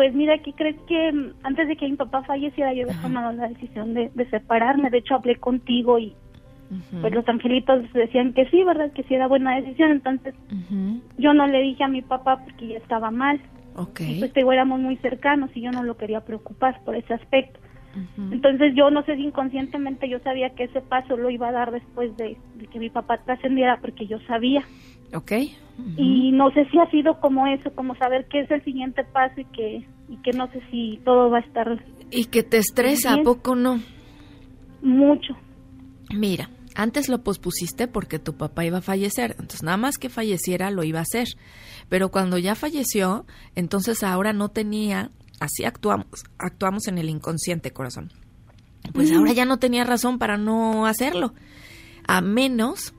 [0.00, 3.32] Pues mira, ¿qué crees que mm, antes de que mi papá falleciera yo había tomado
[3.32, 4.88] la decisión de, de separarme?
[4.88, 6.14] De hecho, hablé contigo y
[7.02, 8.90] pues los angelitos decían que sí, ¿verdad?
[8.92, 9.90] Que sí era buena decisión.
[9.90, 10.34] Entonces
[11.18, 13.42] yo no le dije a mi papá porque ya estaba mal.
[13.76, 14.00] Ok.
[14.00, 17.12] Y pues te digo, éramos muy cercanos y yo no lo quería preocupar por ese
[17.12, 17.60] aspecto.
[18.32, 21.72] Entonces yo no sé si inconscientemente yo sabía que ese paso lo iba a dar
[21.72, 24.64] después de, de que mi papá trascendiera porque yo sabía.
[25.14, 25.32] Ok.
[25.96, 29.40] Y no sé si ha sido como eso, como saber qué es el siguiente paso
[29.40, 33.14] y que, y que no sé si todo va a estar Y que te estresa,
[33.14, 33.80] ¿a poco no?
[34.82, 35.34] mucho.
[36.14, 40.70] Mira, antes lo pospusiste porque tu papá iba a fallecer, entonces nada más que falleciera
[40.70, 41.28] lo iba a hacer.
[41.88, 46.06] Pero cuando ya falleció, entonces ahora no tenía, así actuamos,
[46.38, 48.12] actuamos en el inconsciente, corazón.
[48.94, 51.34] Pues ahora ya no tenía razón para no hacerlo,
[52.08, 52.94] a menos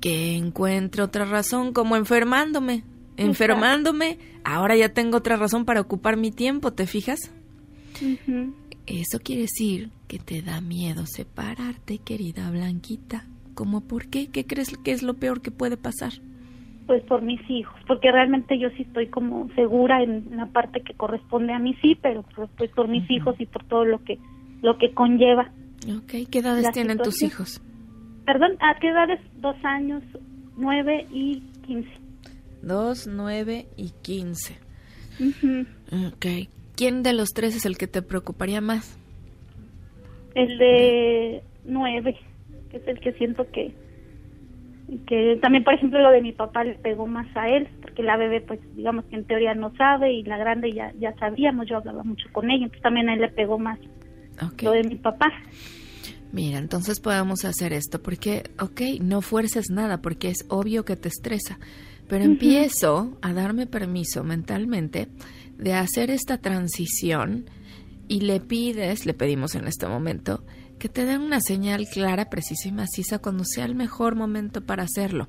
[0.00, 2.84] que encuentre otra razón, como enfermándome.
[3.16, 7.30] Enfermándome, ahora ya tengo otra razón para ocupar mi tiempo, ¿te fijas?
[8.86, 13.26] Eso quiere decir que te da miedo separarte, querida Blanquita.
[13.54, 14.28] ¿Cómo por qué?
[14.28, 16.12] ¿Qué crees que es lo peor que puede pasar?
[16.86, 20.94] Pues por mis hijos, porque realmente yo sí estoy como segura en la parte que
[20.94, 22.24] corresponde a mí sí, pero
[22.56, 24.18] pues, por mis hijos y por todo lo que
[24.62, 25.52] lo que conlleva.
[25.86, 27.62] Ok, ¿qué edades tienen tus hijos?
[28.24, 29.20] Perdón, ¿a qué edades?
[29.36, 30.02] Dos años,
[30.56, 31.90] nueve y quince.
[32.62, 34.58] Dos, nueve y quince.
[35.18, 35.66] Ujú.
[36.08, 36.48] Ok.
[36.76, 38.98] ¿Quién de los tres es el que te preocuparía más?
[40.34, 42.16] El de nueve,
[42.70, 43.74] que es el que siento que
[45.06, 48.16] que también por ejemplo lo de mi papá le pegó más a él porque la
[48.16, 51.76] bebé pues digamos que en teoría no sabe y la grande ya ya sabíamos yo
[51.76, 53.78] hablaba mucho con ella entonces también a él le pegó más
[54.62, 55.30] lo de mi papá
[56.32, 61.08] Mira, entonces podemos hacer esto porque, ok, no fuerces nada porque es obvio que te
[61.08, 61.58] estresa,
[62.08, 65.08] pero empiezo a darme permiso mentalmente
[65.58, 67.50] de hacer esta transición
[68.08, 70.44] y le pides, le pedimos en este momento,
[70.78, 74.84] que te den una señal clara, precisa y maciza cuando sea el mejor momento para
[74.84, 75.28] hacerlo.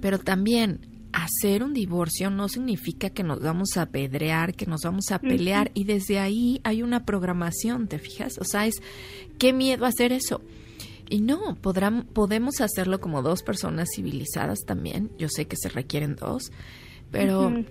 [0.00, 5.12] Pero también hacer un divorcio no significa que nos vamos a apedrear, que nos vamos
[5.12, 8.36] a pelear y desde ahí hay una programación, ¿te fijas?
[8.38, 8.82] O sea, es
[9.38, 10.42] qué miedo hacer eso.
[11.08, 15.12] Y no, podrán, podemos hacerlo como dos personas civilizadas también.
[15.16, 16.50] Yo sé que se requieren dos,
[17.12, 17.64] pero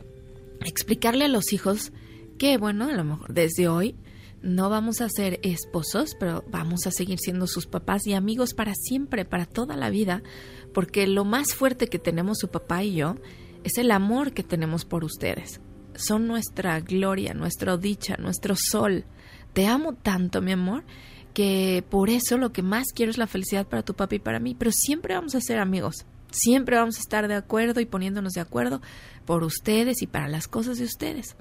[0.62, 1.92] explicarle a los hijos
[2.38, 3.96] que, bueno, a lo mejor desde hoy
[4.42, 8.74] no vamos a ser esposos, pero vamos a seguir siendo sus papás y amigos para
[8.74, 10.24] siempre, para toda la vida,
[10.74, 13.16] porque lo más fuerte que tenemos su papá y yo
[13.64, 15.62] es el amor que tenemos por ustedes.
[15.96, 19.06] Son nuestra gloria, nuestra dicha, nuestro sol.
[19.54, 20.84] Te amo tanto, mi amor,
[21.34, 24.40] que por eso lo que más quiero es la felicidad para tu papá y para
[24.40, 26.06] mí, pero siempre vamos a ser amigos.
[26.32, 28.82] Siempre vamos a estar de acuerdo y poniéndonos de acuerdo
[29.26, 31.36] por ustedes y para las cosas de ustedes.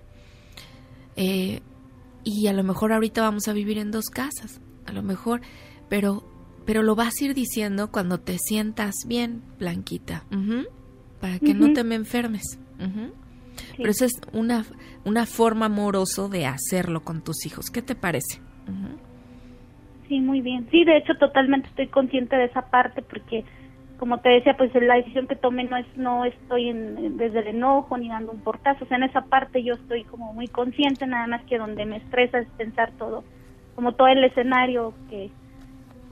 [1.16, 1.60] Eh,
[2.24, 5.40] y a lo mejor ahorita vamos a vivir en dos casas, a lo mejor,
[5.88, 6.31] pero
[6.64, 10.66] pero lo vas a ir diciendo cuando te sientas bien, Blanquita, ujú,
[11.20, 12.42] para que no te me enfermes.
[12.78, 13.74] Sí.
[13.76, 14.64] Pero esa es una,
[15.04, 17.70] una forma amoroso de hacerlo con tus hijos.
[17.70, 18.40] ¿Qué te parece?
[20.08, 20.66] Sí, muy bien.
[20.70, 23.44] Sí, de hecho, totalmente estoy consciente de esa parte porque,
[23.98, 27.40] como te decía, pues la decisión que tomé no es, no estoy en, en- desde
[27.40, 28.84] el enojo ni dando un portazo.
[28.84, 31.98] O sea, en esa parte yo estoy como muy consciente, nada más que donde me
[31.98, 33.24] estresa es pensar todo,
[33.74, 35.30] como todo el escenario que,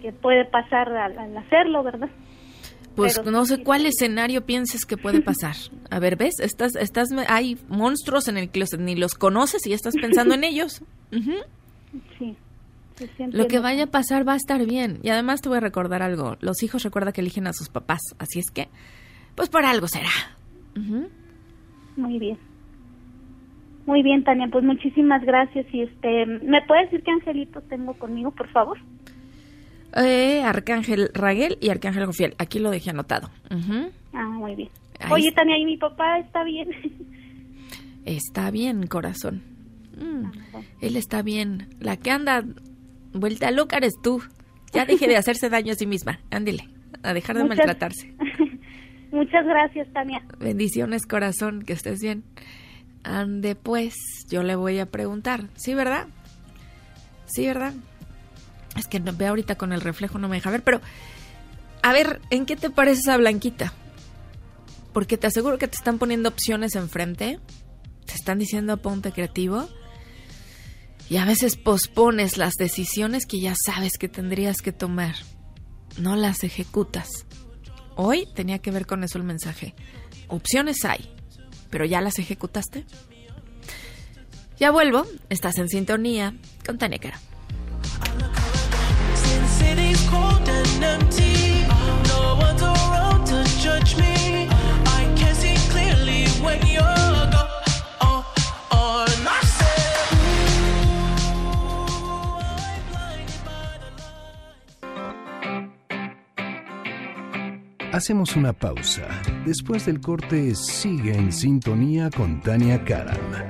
[0.01, 2.09] que puede pasar al, al hacerlo, ¿verdad?
[2.97, 5.55] Pues Pero no sé cuál escenario pienses que puede pasar.
[5.91, 6.41] A ver, ¿ves?
[6.41, 10.83] Estás, estás, hay monstruos en el closet, ni los conoces y estás pensando en ellos.
[12.19, 12.37] Sí.
[13.33, 15.01] Lo que vaya a pasar va a estar bien.
[15.03, 16.37] Y además te voy a recordar algo.
[16.41, 18.01] Los hijos recuerda que eligen a sus papás.
[18.19, 18.69] Así es que,
[19.35, 20.11] pues por algo será.
[20.77, 21.09] Ujú.
[21.97, 22.39] Muy bien.
[23.87, 25.67] Muy bien, Tania, pues muchísimas gracias.
[25.73, 28.79] Y este, ¿me puedes decir qué angelito tengo conmigo, por favor?
[29.97, 32.35] Eh, Arcángel Raguel y Arcángel Jofiel.
[32.39, 33.31] Aquí lo dejé anotado.
[34.13, 34.69] Ah, muy bien.
[35.01, 35.33] Ahí Oye.
[35.33, 36.69] Tania, ¿y mi papá está bien?
[38.05, 39.43] Está bien, corazón.
[39.99, 40.25] Mm,
[40.55, 40.61] Ah.
[40.81, 41.69] Él está bien.
[41.81, 42.45] La que anda
[43.13, 44.23] vuelta loca eres tú.
[44.73, 46.21] Ya deje de hacerse daño a sí misma.
[46.31, 46.69] Ándele,
[47.03, 48.15] a dejar de Muchas- maltratarse.
[49.13, 50.23] Muchas gracias, Tania.
[50.39, 52.23] Bendiciones, corazón, que estés bien.
[53.03, 53.95] Ande, pues,
[54.31, 55.49] yo le voy a preguntar.
[55.57, 56.07] ¿Sí, verdad?
[57.27, 57.75] Sí, ¿verdad?
[58.77, 60.81] Es que no, ve ahorita con el reflejo, no me deja ver, pero...
[61.83, 63.73] A ver, ¿en qué te parece esa blanquita?
[64.93, 67.39] Porque te aseguro que te están poniendo opciones enfrente.
[68.05, 69.69] Te están diciendo ponte creativo.
[71.09, 75.15] Y a veces pospones las decisiones que ya sabes que tendrías que tomar.
[75.99, 77.09] No las ejecutas.
[77.97, 79.75] Hoy tenía que ver con eso el mensaje.
[80.29, 81.11] Opciones hay,
[81.71, 82.87] pero ¿ya las ejecutaste?
[84.59, 87.21] Ya vuelvo, estás en sintonía con Tania Cara.
[108.01, 109.03] Hacemos una pausa.
[109.45, 113.50] Después del corte, sigue en sintonía con Tania Karam.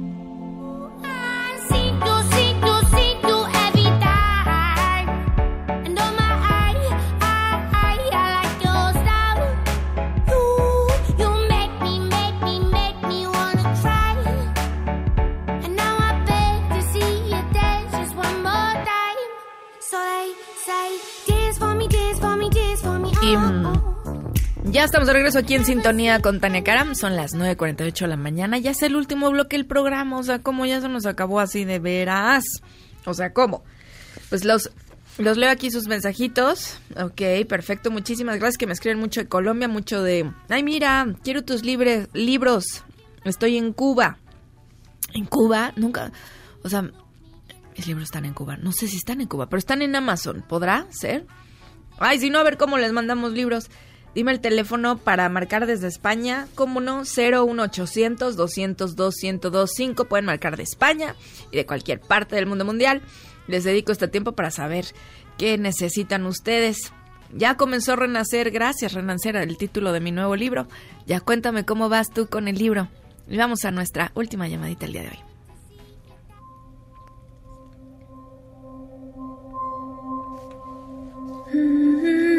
[24.91, 26.95] estamos de regreso aquí en sintonía con Tania Karam.
[26.95, 28.57] Son las 9.48 de la mañana.
[28.57, 30.17] Ya es el último bloque del programa.
[30.17, 32.43] O sea, ¿cómo ya se nos acabó así de veras?
[33.05, 33.63] O sea, ¿cómo?
[34.27, 34.69] Pues los,
[35.17, 36.77] los leo aquí sus mensajitos.
[37.01, 37.89] Ok, perfecto.
[37.89, 40.29] Muchísimas gracias que me escriben mucho de Colombia, mucho de...
[40.49, 42.83] Ay, mira, quiero tus libre, libros.
[43.23, 44.17] Estoy en Cuba.
[45.13, 46.11] En Cuba, nunca...
[46.63, 48.57] O sea, mis libros están en Cuba.
[48.57, 50.43] No sé si están en Cuba, pero están en Amazon.
[50.49, 51.25] ¿Podrá ser?
[51.97, 53.69] Ay, si no, a ver cómo les mandamos libros.
[54.13, 56.47] Dime el teléfono para marcar desde España.
[56.55, 57.03] ¿Cómo no?
[57.03, 60.05] 01800 202 1025.
[60.05, 61.15] Pueden marcar de España
[61.51, 63.01] y de cualquier parte del mundo mundial.
[63.47, 64.85] Les dedico este tiempo para saber
[65.37, 66.91] qué necesitan ustedes.
[67.33, 70.67] Ya comenzó renacer, gracias Renacer, el título de mi nuevo libro.
[71.05, 72.89] Ya cuéntame cómo vas tú con el libro.
[73.29, 75.19] Y vamos a nuestra última llamadita el día de hoy.
[81.53, 82.30] Hola,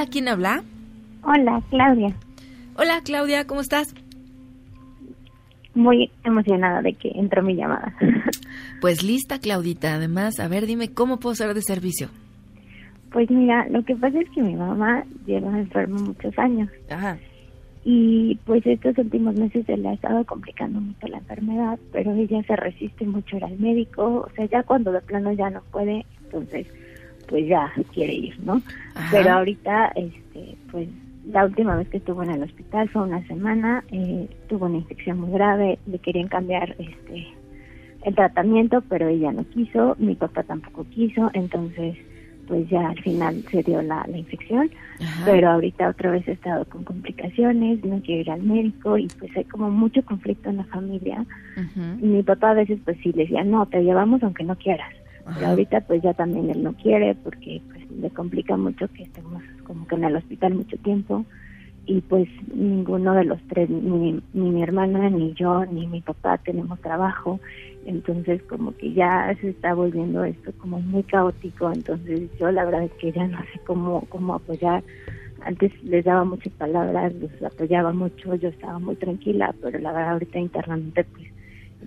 [0.00, 0.62] Hola, ¿quién habla?
[1.22, 2.16] Hola, Claudia.
[2.74, 3.94] Hola, Claudia, ¿cómo estás?
[5.74, 7.94] Muy emocionada de que entró mi llamada.
[8.80, 9.92] Pues lista, Claudita.
[9.92, 12.08] Además, a ver, dime cómo puedo ser de servicio.
[13.12, 17.18] Pues mira, lo que pasa es que mi mamá lleva enferma muchos años Ajá.
[17.84, 22.42] y pues estos últimos meses se le ha estado complicando mucho la enfermedad, pero ella
[22.44, 26.66] se resiste mucho al médico, o sea, ya cuando de plano ya no puede, entonces
[27.30, 28.60] pues ya quiere ir, ¿no?
[28.94, 29.08] Ajá.
[29.12, 30.88] Pero ahorita, este, pues
[31.26, 35.20] la última vez que estuvo en el hospital fue una semana, eh, tuvo una infección
[35.20, 37.28] muy grave, le querían cambiar este
[38.04, 41.96] el tratamiento, pero ella no quiso, mi papá tampoco quiso, entonces
[42.48, 44.70] pues ya al final se dio la, la infección,
[45.00, 45.22] Ajá.
[45.24, 49.36] pero ahorita otra vez he estado con complicaciones, no quiero ir al médico y pues
[49.36, 51.24] hay como mucho conflicto en la familia.
[52.00, 54.92] Y mi papá a veces pues sí le decía, no, te llevamos aunque no quieras.
[55.24, 55.50] Ajá.
[55.50, 59.86] ahorita pues ya también él no quiere porque pues le complica mucho que estemos como
[59.86, 61.24] que en el hospital mucho tiempo
[61.86, 66.38] y pues ninguno de los tres, ni, ni mi hermana, ni yo, ni mi papá
[66.38, 67.40] tenemos trabajo,
[67.84, 72.84] entonces como que ya se está volviendo esto como muy caótico, entonces yo la verdad
[72.84, 74.84] es que ya no sé cómo, cómo apoyar.
[75.42, 80.12] Antes les daba muchas palabras, los apoyaba mucho, yo estaba muy tranquila, pero la verdad
[80.12, 81.26] ahorita internamente pues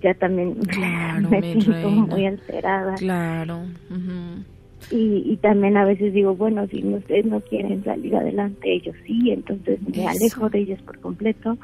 [0.01, 2.05] ya también Claro, me siento reina.
[2.07, 2.95] muy alterada.
[2.95, 3.59] Claro.
[3.89, 4.43] ujú.
[4.91, 9.31] Y, y también a veces digo, bueno, si ustedes no quieren salir adelante, ellos sí,
[9.31, 10.09] entonces me Eso.
[10.09, 11.57] alejo de ellos por completo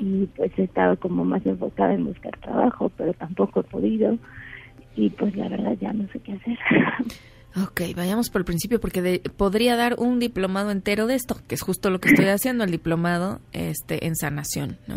[0.00, 4.16] y pues he estado como más enfocada en buscar trabajo, pero tampoco he podido
[4.96, 6.58] y pues la verdad ya no sé qué hacer.
[7.62, 11.54] Ok, vayamos por el principio porque de- podría dar un diplomado entero de esto, que
[11.54, 14.96] es justo lo que estoy haciendo, el diplomado este, en sanación, ¿no?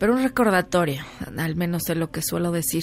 [0.00, 1.02] Pero un recordatorio,
[1.36, 2.82] al menos es lo que suelo decir,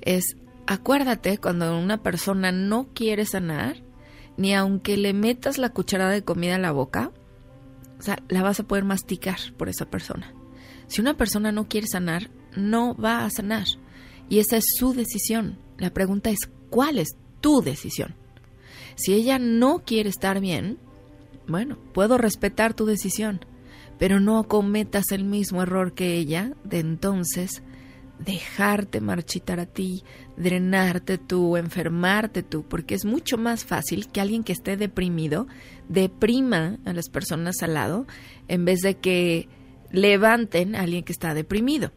[0.00, 0.36] es
[0.68, 3.82] acuérdate cuando una persona no quiere sanar,
[4.36, 7.10] ni aunque le metas la cucharada de comida a la boca,
[7.98, 10.32] o sea, la vas a poder masticar por esa persona.
[10.86, 13.66] Si una persona no quiere sanar, no va a sanar.
[14.28, 15.58] Y esa es su decisión.
[15.78, 18.14] La pregunta es, ¿cuál es tu decisión?
[18.94, 20.78] Si ella no quiere estar bien,
[21.48, 23.44] bueno, puedo respetar tu decisión,
[24.02, 27.62] pero no cometas el mismo error que ella de entonces
[28.18, 30.02] dejarte marchitar a ti,
[30.36, 35.46] drenarte tú, enfermarte tú, porque es mucho más fácil que alguien que esté deprimido
[35.88, 38.04] deprima a las personas al lado
[38.48, 39.48] en vez de que
[39.92, 41.92] levanten a alguien que está deprimido.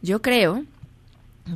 [0.00, 0.64] Yo creo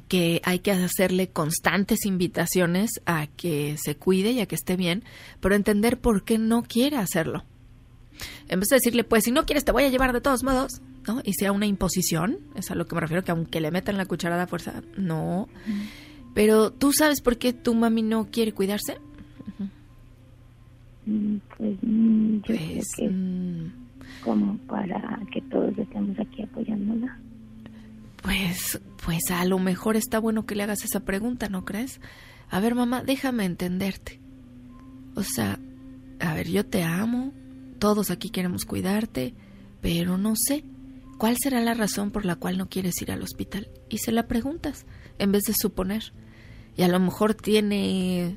[0.06, 5.02] que hay que hacerle constantes invitaciones a que se cuide y a que esté bien,
[5.40, 7.46] pero entender por qué no quiere hacerlo.
[8.48, 10.80] En vez de decirle, pues si no quieres te voy a llevar de todos modos,
[11.06, 11.20] ¿no?
[11.24, 14.06] Y sea una imposición, es a lo que me refiero, que aunque le metan la
[14.06, 15.48] cucharada a fuerza, no.
[16.34, 18.98] Pero tú sabes por qué tu mami no quiere cuidarse?
[21.06, 23.66] Mm, Pues mm, yo creo Pues, que es mm,
[24.22, 27.18] como para que todos estemos aquí apoyándola.
[28.22, 32.00] Pues, pues a lo mejor está bueno que le hagas esa pregunta, ¿no crees?
[32.50, 34.20] A ver, mamá, déjame entenderte.
[35.14, 35.58] O sea,
[36.20, 37.32] a ver, yo te amo,
[37.78, 39.34] todos aquí queremos cuidarte,
[39.80, 40.64] pero no sé,
[41.18, 43.68] ¿cuál será la razón por la cual no quieres ir al hospital?
[43.88, 44.86] Y se la preguntas,
[45.18, 46.12] en vez de suponer.
[46.76, 48.36] Y a lo mejor tiene...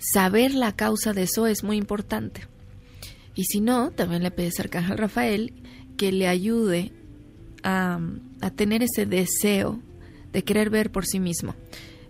[0.00, 2.42] Saber la causa de eso es muy importante.
[3.34, 5.52] Y si no, también le pides a Arcángel Rafael
[5.96, 6.92] que le ayude
[7.64, 7.98] a,
[8.40, 9.80] a tener ese deseo
[10.32, 11.56] de querer ver por sí mismo.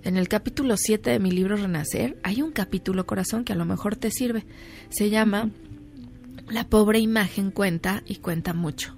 [0.03, 3.65] En el capítulo 7 de mi libro Renacer hay un capítulo corazón que a lo
[3.65, 4.45] mejor te sirve.
[4.91, 5.51] Se llama
[6.51, 8.95] La pobre imagen cuenta y cuenta mucho.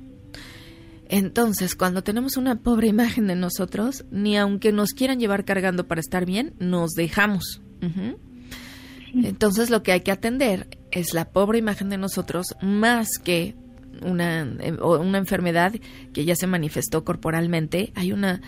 [1.08, 6.00] Entonces, cuando tenemos una pobre imagen de nosotros, ni aunque nos quieran llevar cargando para
[6.00, 7.60] estar bien, nos dejamos.
[9.12, 13.56] Entonces lo que hay que atender es la pobre imagen de nosotros más que
[14.02, 15.74] una, eh, o una enfermedad
[16.12, 17.92] que ya se manifestó corporalmente.
[17.96, 18.40] Hay una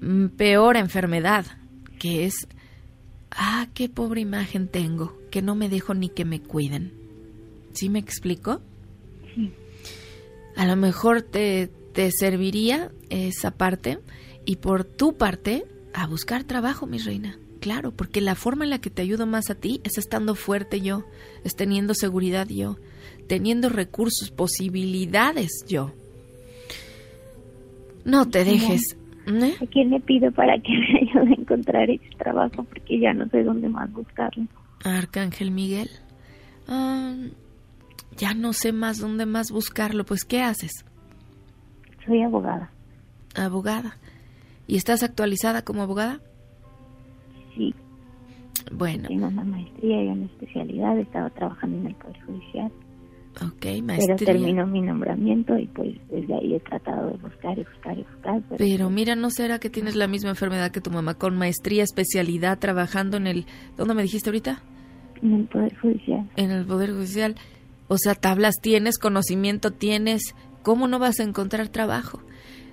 [0.00, 1.46] mm, peor enfermedad
[1.98, 2.48] que es,
[3.30, 6.92] ah, qué pobre imagen tengo, que no me dejo ni que me cuiden.
[7.72, 8.60] ¿Sí me explico?
[9.34, 9.52] Sí.
[10.56, 13.98] A lo mejor te, te serviría esa parte
[14.44, 15.64] y por tu parte
[15.94, 17.38] a buscar trabajo, mi reina.
[17.60, 20.80] Claro, porque la forma en la que te ayudo más a ti es estando fuerte
[20.80, 21.04] yo,
[21.44, 22.76] es teniendo seguridad yo,
[23.26, 25.92] teniendo recursos, posibilidades yo.
[28.04, 28.96] No te dejes.
[29.26, 29.54] ¿eh?
[29.60, 32.64] ¿A quién le pido para que me ayude a encontrar ese trabajo?
[32.64, 34.46] Porque ya no sé dónde más buscarlo.
[34.84, 35.90] Arcángel Miguel.
[36.68, 37.14] Ah,
[38.18, 40.04] ya no sé más dónde más buscarlo.
[40.04, 40.84] Pues, ¿qué haces?
[42.04, 42.70] Soy abogada.
[43.34, 43.96] Abogada.
[44.66, 46.20] ¿Y estás actualizada como abogada?
[47.56, 47.74] Sí,
[48.72, 50.98] Bueno, tengo una maestría y una especialidad.
[50.98, 52.72] Estaba trabajando en el Poder Judicial.
[53.42, 54.16] ok, Pero maestría.
[54.16, 58.42] terminó mi nombramiento y pues desde ahí he tratado de buscar y buscar y buscar.
[58.42, 61.82] Pero, Pero mira, ¿no será que tienes la misma enfermedad que tu mamá con maestría,
[61.84, 63.46] especialidad, trabajando en el...
[63.76, 64.62] ¿Dónde me dijiste ahorita?
[65.20, 66.30] en el Poder Judicial.
[66.36, 67.34] En el Poder Judicial.
[67.88, 72.22] O sea, tablas tienes, conocimiento tienes, ¿cómo no vas a encontrar trabajo?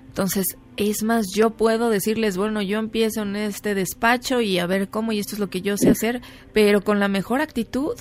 [0.08, 4.90] Entonces, es más, yo puedo decirles, bueno, yo empiezo en este despacho y a ver
[4.90, 6.22] cómo, y esto es lo que yo sé hacer,
[6.54, 7.96] pero con la mejor actitud.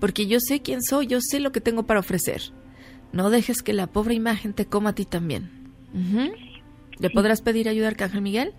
[0.00, 2.42] Porque yo sé quién soy, yo sé lo que tengo para ofrecer.
[3.12, 5.50] No dejes que la pobre imagen te coma a ti también.
[5.94, 6.32] Ujú.
[6.98, 8.52] ¿Le podrás pedir ayuda a Arcángel Miguel?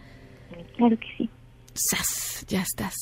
[0.78, 1.30] Claro que sí.
[1.74, 2.46] ¡Sas!
[2.48, 2.96] Ya estás.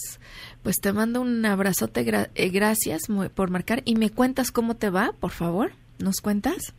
[0.65, 3.03] Pues te mando un abrazote, gra- eh, gracias
[3.35, 5.71] por marcar y me cuentas cómo te va, por favor.
[5.99, 6.73] ¿Nos cuentas?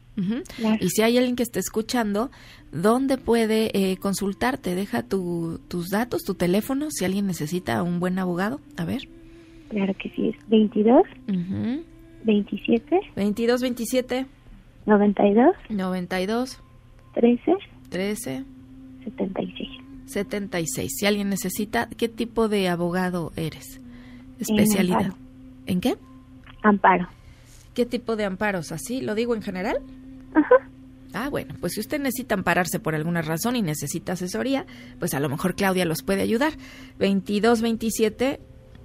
[0.80, 2.30] Y si hay alguien que esté escuchando,
[2.72, 4.74] ¿dónde puede eh, consultarte?
[4.74, 8.61] Deja tu- tus datos, tu teléfono, si alguien necesita un buen abogado.
[8.76, 9.03] A ver.
[9.68, 10.28] Claro que sí.
[10.30, 11.82] Es 22, Ujú.
[12.24, 14.26] 27, 22, 27,
[14.87, 16.59] 92 92
[17.14, 17.53] 13
[17.91, 18.45] 13
[19.05, 19.68] 76.
[20.07, 20.92] 76.
[20.98, 23.80] Si alguien necesita, ¿qué tipo de abogado eres?
[24.38, 25.12] Especialidad.
[25.66, 25.96] ¿En qué?
[26.62, 27.09] Amparo.
[27.74, 28.72] ¿Qué tipo de amparos?
[28.72, 29.78] ¿Así lo digo en general?
[30.34, 30.54] Ajá.
[31.12, 34.66] Ah, bueno, pues si usted necesita ampararse por alguna razón y necesita asesoría,
[34.98, 36.52] pues a lo mejor Claudia los puede ayudar.
[36.98, 38.40] 22 27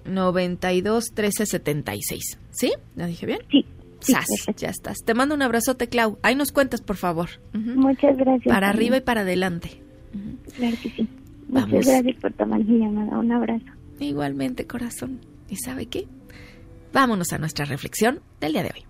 [0.06, 2.40] 92 13 76.
[2.52, 2.74] ¿Sí?
[2.96, 3.40] ¿Lo dije bien?
[3.50, 3.66] Sí.
[4.00, 5.00] sí, Sas, ya estás.
[5.06, 6.20] Te mando un abrazote, Clau.
[6.22, 7.30] Ahí nos cuentas, por favor.
[7.54, 8.54] Muchas gracias.
[8.54, 9.82] Para arriba y para adelante.
[10.56, 11.08] Claro que sí.
[11.48, 11.72] Vamos.
[11.72, 13.18] Muchas gracias por tomar mi llamada.
[13.20, 13.66] Un abrazo.
[14.00, 15.20] Igualmente, corazón.
[15.50, 16.08] ¿Y sabe qué?
[16.94, 18.86] Vámonos a nuestra reflexión del día de hoy.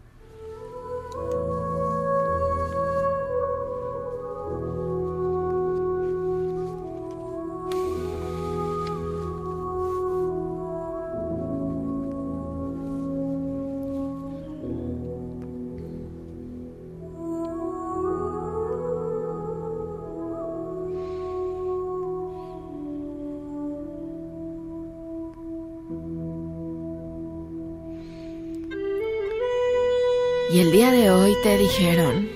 [31.43, 32.29] Te dijeron,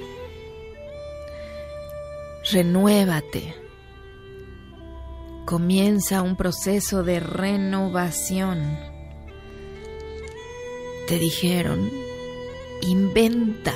[2.52, 3.54] renuévate.
[5.46, 8.80] Comienza un proceso de renovación.
[11.08, 11.92] Te dijeron,
[12.82, 13.76] inventa,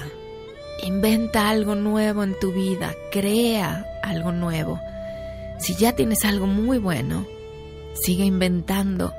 [0.83, 4.79] inventa algo nuevo en tu vida, crea algo nuevo.
[5.59, 7.27] Si ya tienes algo muy bueno,
[7.93, 9.13] sigue inventando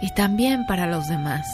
[0.00, 1.46] y también para los demás.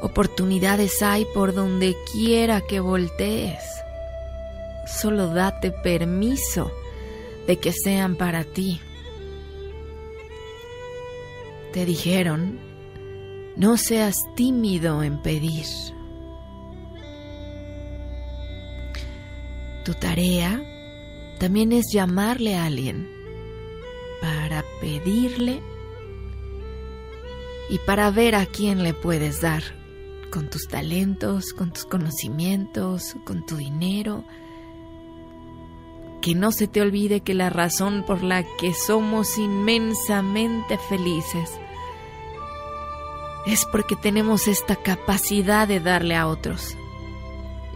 [0.00, 3.64] Oportunidades hay por donde quiera que voltees.
[4.86, 6.70] Solo date permiso
[7.48, 8.80] de que sean para ti.
[11.72, 12.60] Te dijeron,
[13.56, 15.66] no seas tímido en pedir.
[19.84, 20.62] Tu tarea
[21.40, 23.10] también es llamarle a alguien
[24.20, 25.60] para pedirle
[27.68, 29.77] y para ver a quién le puedes dar
[30.30, 34.24] con tus talentos, con tus conocimientos, con tu dinero.
[36.20, 41.50] Que no se te olvide que la razón por la que somos inmensamente felices
[43.46, 46.76] es porque tenemos esta capacidad de darle a otros.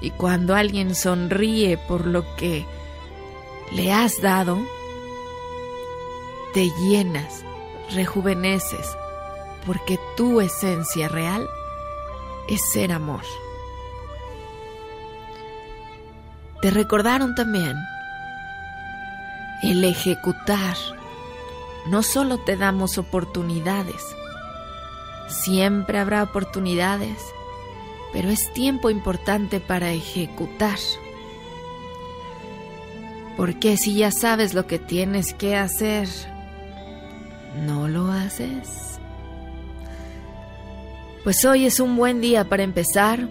[0.00, 2.66] Y cuando alguien sonríe por lo que
[3.72, 4.58] le has dado,
[6.52, 7.44] te llenas,
[7.94, 8.86] rejuveneces,
[9.64, 11.48] porque tu esencia real
[12.48, 13.22] es ser amor.
[16.60, 17.76] Te recordaron también
[19.62, 20.76] el ejecutar.
[21.86, 24.00] No solo te damos oportunidades,
[25.28, 27.18] siempre habrá oportunidades,
[28.12, 30.78] pero es tiempo importante para ejecutar.
[33.36, 36.08] Porque si ya sabes lo que tienes que hacer,
[37.66, 38.91] no lo haces.
[41.24, 43.28] Pues hoy es un buen día para empezar.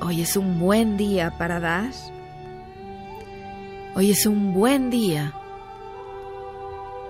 [0.00, 1.90] Hoy es un buen día para dar.
[3.94, 5.32] Hoy es un buen día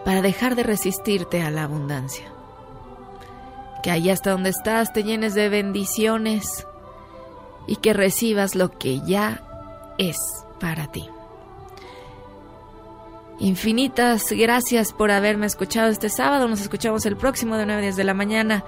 [0.05, 2.27] para dejar de resistirte a la abundancia.
[3.83, 6.67] Que allá hasta donde estás te llenes de bendiciones
[7.67, 9.43] y que recibas lo que ya
[9.97, 10.19] es
[10.61, 11.09] para ti.
[13.39, 16.49] Infinitas gracias por haberme escuchado este sábado.
[16.49, 18.63] Nos escuchamos el próximo de 9 a 10 de la mañana.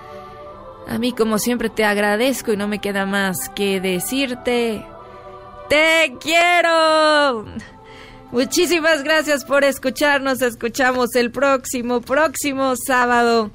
[0.89, 4.85] A mí, como siempre, te agradezco y no me queda más que decirte,
[5.69, 7.47] te quiero.
[8.31, 10.43] Muchísimas gracias por escucharnos.
[10.43, 13.51] Escuchamos el próximo, próximo sábado.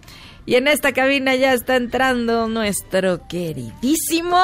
[0.46, 4.38] Y en esta cabina ya está entrando nuestro queridísimo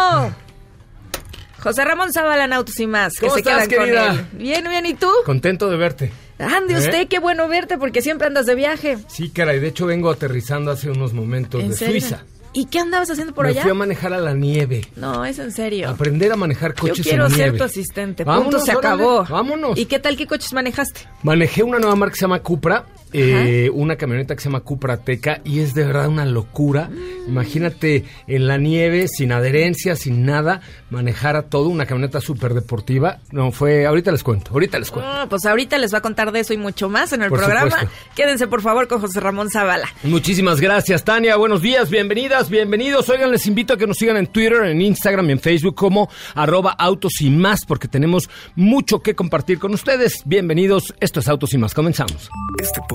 [1.59, 3.13] José Ramón Zavala en Autos y más.
[3.13, 4.07] Que ¿Cómo se estás, quedan querida?
[4.09, 4.25] con él.
[4.33, 4.85] Bien, bien.
[4.85, 5.09] ¿Y tú?
[5.25, 6.11] Contento de verte.
[6.39, 6.77] Ande ¿Eh?
[6.79, 8.97] usted, qué bueno verte porque siempre andas de viaje.
[9.07, 12.01] Sí, caray, de hecho vengo aterrizando hace unos momentos ¿En de serio?
[12.01, 12.23] Suiza.
[12.53, 13.63] ¿Y qué andabas haciendo por Me allá?
[13.63, 14.85] fui a manejar a la nieve.
[14.95, 15.89] No, es en serio.
[15.89, 17.57] Aprender a manejar Yo coches quiero en ser nieve.
[17.57, 18.23] tu asistente.
[18.23, 19.25] Vámonos, Punto, se órale, acabó.
[19.25, 19.77] vámonos.
[19.79, 21.01] ¿Y qué tal qué coches manejaste?
[21.23, 24.97] Manejé una nueva marca que se llama Cupra, eh, una camioneta que se llama Cupra
[24.97, 26.89] Teca y es de verdad una locura.
[27.27, 33.19] Imagínate en la nieve, sin adherencia, sin nada, manejar a todo, una camioneta súper deportiva.
[33.31, 35.09] No, fue, ahorita les cuento, ahorita les cuento.
[35.11, 37.39] Ah, pues ahorita les va a contar de eso y mucho más en el Por
[37.39, 37.71] programa.
[37.71, 37.91] supuesto.
[38.15, 39.87] Quédense por favor con José Ramón Zavala.
[40.03, 41.35] Muchísimas gracias, Tania.
[41.35, 43.09] Buenos días, bienvenidas, bienvenidos.
[43.09, 46.09] Oigan, les invito a que nos sigan en Twitter, en Instagram y en Facebook como
[46.35, 50.21] arroba autos y más, porque tenemos mucho que compartir con ustedes.
[50.25, 51.73] Bienvenidos, esto es Autos y más.
[51.73, 52.29] Comenzamos.
[52.61, 52.81] Este